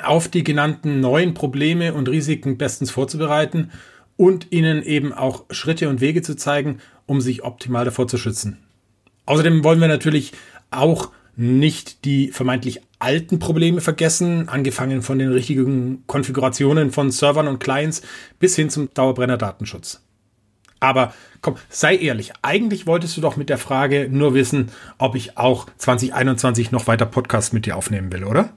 auf 0.02 0.28
die 0.28 0.44
genannten 0.44 1.00
neuen 1.00 1.34
Probleme 1.34 1.92
und 1.94 2.08
Risiken 2.08 2.56
bestens 2.56 2.90
vorzubereiten 2.90 3.70
und 4.16 4.52
ihnen 4.52 4.82
eben 4.82 5.12
auch 5.12 5.44
Schritte 5.50 5.88
und 5.88 6.00
Wege 6.00 6.22
zu 6.22 6.36
zeigen, 6.36 6.78
um 7.06 7.20
sich 7.20 7.44
optimal 7.44 7.84
davor 7.84 8.08
zu 8.08 8.18
schützen. 8.18 8.58
Außerdem 9.26 9.64
wollen 9.64 9.80
wir 9.80 9.88
natürlich 9.88 10.32
auch 10.70 11.10
nicht 11.36 12.04
die 12.04 12.28
vermeintlich 12.28 12.80
alten 12.98 13.38
Probleme 13.38 13.80
vergessen, 13.80 14.48
angefangen 14.48 15.02
von 15.02 15.18
den 15.18 15.32
richtigen 15.32 16.04
Konfigurationen 16.06 16.92
von 16.92 17.10
Servern 17.10 17.48
und 17.48 17.58
Clients 17.58 18.02
bis 18.38 18.56
hin 18.56 18.70
zum 18.70 18.92
Dauerbrenner 18.94 19.36
Datenschutz. 19.36 20.00
Aber 20.80 21.14
komm, 21.40 21.56
sei 21.68 21.96
ehrlich, 21.96 22.32
eigentlich 22.42 22.86
wolltest 22.86 23.16
du 23.16 23.20
doch 23.20 23.36
mit 23.36 23.48
der 23.48 23.58
Frage 23.58 24.08
nur 24.10 24.34
wissen, 24.34 24.70
ob 24.98 25.14
ich 25.14 25.38
auch 25.38 25.66
2021 25.78 26.70
noch 26.70 26.86
weiter 26.86 27.06
Podcast 27.06 27.52
mit 27.52 27.66
dir 27.66 27.76
aufnehmen 27.76 28.12
will, 28.12 28.24
oder? 28.24 28.50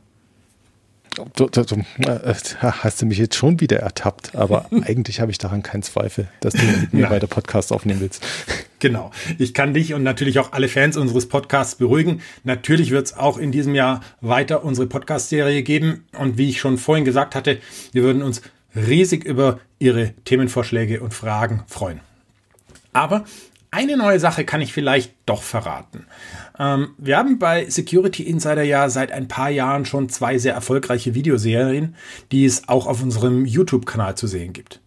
Du, 1.35 1.47
du, 1.47 1.63
du, 1.63 1.83
hast 2.61 3.01
du 3.01 3.05
mich 3.05 3.17
jetzt 3.17 3.35
schon 3.35 3.59
wieder 3.59 3.79
ertappt, 3.79 4.35
aber 4.35 4.65
eigentlich 4.83 5.21
habe 5.21 5.31
ich 5.31 5.37
daran 5.37 5.63
keinen 5.63 5.83
Zweifel, 5.83 6.27
dass 6.39 6.53
du 6.53 6.63
mit 6.63 6.93
mir 6.93 7.09
weiter 7.09 7.27
Podcast 7.27 7.73
aufnehmen 7.73 7.99
willst. 7.99 8.25
Genau. 8.79 9.11
Ich 9.37 9.53
kann 9.53 9.73
dich 9.73 9.93
und 9.93 10.03
natürlich 10.03 10.39
auch 10.39 10.53
alle 10.53 10.69
Fans 10.69 10.95
unseres 10.95 11.27
Podcasts 11.27 11.75
beruhigen. 11.75 12.21
Natürlich 12.43 12.91
wird 12.91 13.07
es 13.07 13.17
auch 13.17 13.37
in 13.37 13.51
diesem 13.51 13.75
Jahr 13.75 14.01
weiter 14.21 14.63
unsere 14.63 14.87
Podcast-Serie 14.87 15.63
geben. 15.63 16.05
Und 16.17 16.37
wie 16.37 16.49
ich 16.49 16.59
schon 16.59 16.77
vorhin 16.77 17.05
gesagt 17.05 17.35
hatte, 17.35 17.59
wir 17.91 18.03
würden 18.03 18.21
uns 18.21 18.41
riesig 18.75 19.25
über 19.25 19.59
Ihre 19.79 20.13
Themenvorschläge 20.25 21.01
und 21.01 21.13
Fragen 21.13 21.63
freuen. 21.67 21.99
Aber 22.93 23.25
eine 23.71 23.97
neue 23.97 24.19
Sache 24.19 24.45
kann 24.45 24.61
ich 24.61 24.73
vielleicht 24.73 25.13
doch 25.25 25.43
verraten. 25.43 26.07
Ähm, 26.57 26.95
wir 26.97 27.17
haben 27.17 27.37
bei 27.37 27.69
Security 27.69 28.23
Insider 28.23 28.63
ja 28.63 28.89
seit 28.89 29.11
ein 29.11 29.27
paar 29.27 29.49
Jahren 29.49 29.85
schon 29.85 30.09
zwei 30.09 30.37
sehr 30.39 30.53
erfolgreiche 30.53 31.13
Videoserien, 31.13 31.95
die 32.31 32.45
es 32.45 32.67
auch 32.67 32.87
auf 32.87 33.03
unserem 33.03 33.45
YouTube-Kanal 33.45 34.15
zu 34.15 34.25
sehen 34.25 34.53
gibt. 34.53 34.79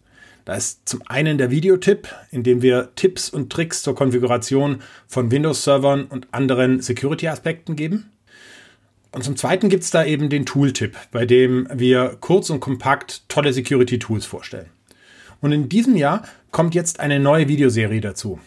Da 0.45 0.55
ist 0.55 0.87
zum 0.87 1.01
einen 1.05 1.37
der 1.37 1.51
Videotipp, 1.51 2.13
in 2.31 2.43
dem 2.43 2.61
wir 2.61 2.89
Tipps 2.95 3.29
und 3.29 3.51
Tricks 3.51 3.81
zur 3.81 3.95
Konfiguration 3.95 4.81
von 5.07 5.31
Windows-Servern 5.31 6.05
und 6.05 6.27
anderen 6.31 6.81
Security-Aspekten 6.81 7.75
geben. 7.75 8.11
Und 9.11 9.23
zum 9.23 9.37
zweiten 9.37 9.69
gibt 9.69 9.83
es 9.83 9.91
da 9.91 10.03
eben 10.03 10.29
den 10.29 10.45
Tooltip, 10.45 10.97
bei 11.11 11.25
dem 11.25 11.67
wir 11.73 12.17
kurz 12.19 12.49
und 12.49 12.59
kompakt 12.59 13.23
tolle 13.29 13.53
Security-Tools 13.53 14.25
vorstellen. 14.25 14.69
Und 15.39 15.51
in 15.51 15.69
diesem 15.69 15.95
Jahr 15.95 16.23
kommt 16.51 16.73
jetzt 16.73 16.99
eine 16.99 17.19
neue 17.19 17.47
Videoserie 17.47 18.01
dazu. 18.01 18.39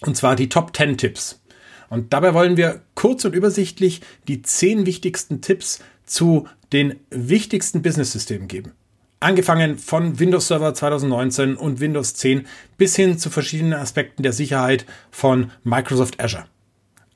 Und 0.00 0.16
zwar 0.16 0.34
die 0.34 0.48
Top 0.48 0.74
10 0.76 0.96
Tipps. 0.96 1.40
Und 1.88 2.12
dabei 2.12 2.32
wollen 2.32 2.56
wir 2.56 2.80
kurz 2.94 3.24
und 3.24 3.34
übersichtlich 3.34 4.00
die 4.28 4.42
10 4.42 4.86
wichtigsten 4.86 5.40
Tipps 5.40 5.80
zu 6.06 6.48
den 6.72 6.96
wichtigsten 7.10 7.82
Business-Systemen 7.82 8.48
geben. 8.48 8.72
Angefangen 9.22 9.78
von 9.78 10.18
Windows 10.18 10.48
Server 10.48 10.74
2019 10.74 11.56
und 11.56 11.80
Windows 11.80 12.14
10 12.14 12.46
bis 12.76 12.96
hin 12.96 13.18
zu 13.18 13.30
verschiedenen 13.30 13.74
Aspekten 13.74 14.22
der 14.22 14.32
Sicherheit 14.32 14.84
von 15.10 15.50
Microsoft 15.64 16.20
Azure. 16.20 16.44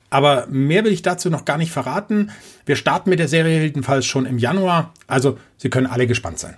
Aber 0.09 0.47
mehr 0.47 0.85
will 0.85 0.93
ich 0.93 1.01
dazu 1.01 1.29
noch 1.29 1.43
gar 1.43 1.57
nicht 1.57 1.71
verraten. 1.71 2.31
Wir 2.65 2.77
starten 2.77 3.09
mit 3.09 3.19
der 3.19 3.27
Serie 3.27 3.61
jedenfalls 3.61 4.05
schon 4.05 4.25
im 4.25 4.37
Januar, 4.37 4.93
also 5.07 5.37
Sie 5.57 5.69
können 5.69 5.87
alle 5.87 6.07
gespannt 6.07 6.39
sein. 6.39 6.55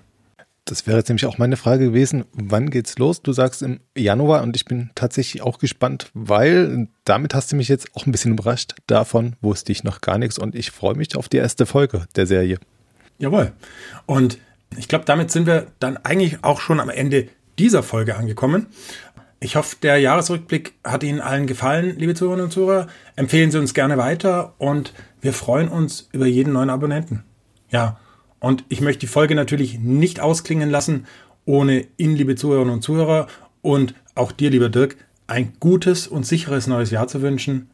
Das 0.66 0.86
wäre 0.86 0.98
jetzt 0.98 1.10
nämlich 1.10 1.26
auch 1.26 1.40
meine 1.40 1.58
Frage 1.58 1.86
gewesen. 1.86 2.26
Wann 2.32 2.70
geht's 2.70 3.00
los? 3.00 3.24
Du 3.24 3.34
sagst 3.34 3.64
im 3.64 3.80
Januar 3.98 4.44
und 4.44 4.56
ich 4.56 4.66
bin 4.66 4.92
tatsächlich 4.94 5.42
auch 5.42 5.58
gespannt, 5.58 6.12
weil 6.14 6.90
damit 7.06 7.34
hast 7.34 7.52
du 7.52 7.56
mich 7.56 7.70
jetzt 7.70 7.96
auch 7.96 8.06
ein 8.06 8.12
bisschen 8.12 8.34
überrascht. 8.34 8.76
Davon 8.86 9.36
wusste 9.42 9.72
ich 9.72 9.84
noch 9.84 10.02
gar 10.02 10.20
nichts 10.20 10.38
und 10.38 10.54
ich 10.54 10.70
freue 10.70 10.94
mich 10.94 11.16
auf 11.16 11.28
die 11.28 11.38
erste 11.38 11.66
Folge 11.66 12.06
der 12.16 12.28
Serie. 12.28 12.60
Jawohl. 13.18 13.52
Und 14.06 14.38
ich 14.78 14.88
glaube, 14.88 15.06
damit 15.06 15.32
sind 15.32 15.48
wir 15.48 15.68
dann 15.80 15.98
eigentlich 15.98 16.44
auch 16.44 16.62
schon 16.62 16.80
am 16.80 16.90
Ende 16.90 17.28
dieser 17.58 17.84
Folge 17.84 18.16
angekommen. 18.16 18.68
Ich 19.42 19.56
hoffe, 19.56 19.78
der 19.82 19.98
Jahresrückblick 19.98 20.74
hat 20.84 21.04
Ihnen 21.04 21.22
allen 21.22 21.48
gefallen, 21.48 21.98
liebe 21.98 22.14
Zuhörerinnen 22.14 22.46
und 22.46 22.52
Zuhörer. 22.52 22.88
Empfehlen 23.16 23.52
Sie 23.52 23.58
uns 23.58 23.74
gerne 23.74 23.98
weiter 23.98 24.54
und 24.58 24.94
wir 25.22 25.34
freuen 25.34 25.70
uns 25.70 26.10
über 26.12 26.26
jeden 26.26 26.54
neuen 26.54 26.70
Abonnenten. 26.70 27.24
Ja, 27.70 28.00
und 28.40 28.66
ich 28.70 28.82
möchte 28.82 29.02
die 29.02 29.08
Folge 29.08 29.36
natürlich 29.36 29.80
nicht 29.80 30.20
ausklingen 30.20 30.70
lassen, 30.70 31.06
ohne 31.46 31.86
Ihnen, 31.98 32.16
liebe 32.16 32.36
Zuhörerinnen 32.36 32.74
und 32.74 32.82
Zuhörer, 32.82 33.28
und 33.62 33.94
auch 34.16 34.32
dir, 34.32 34.50
lieber 34.50 34.70
Dirk, 34.70 34.98
ein 35.28 35.54
gutes 35.60 36.08
und 36.08 36.26
sicheres 36.26 36.68
neues 36.68 36.92
Jahr 36.92 37.08
zu 37.08 37.22
wünschen. 37.22 37.70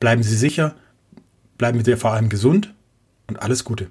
Bleiben 0.00 0.22
Sie 0.22 0.36
sicher, 0.36 0.74
bleiben 1.58 1.82
Sie 1.82 1.96
vor 1.96 2.12
allem 2.12 2.28
gesund 2.28 2.74
und 3.26 3.40
alles 3.40 3.64
Gute. 3.64 3.90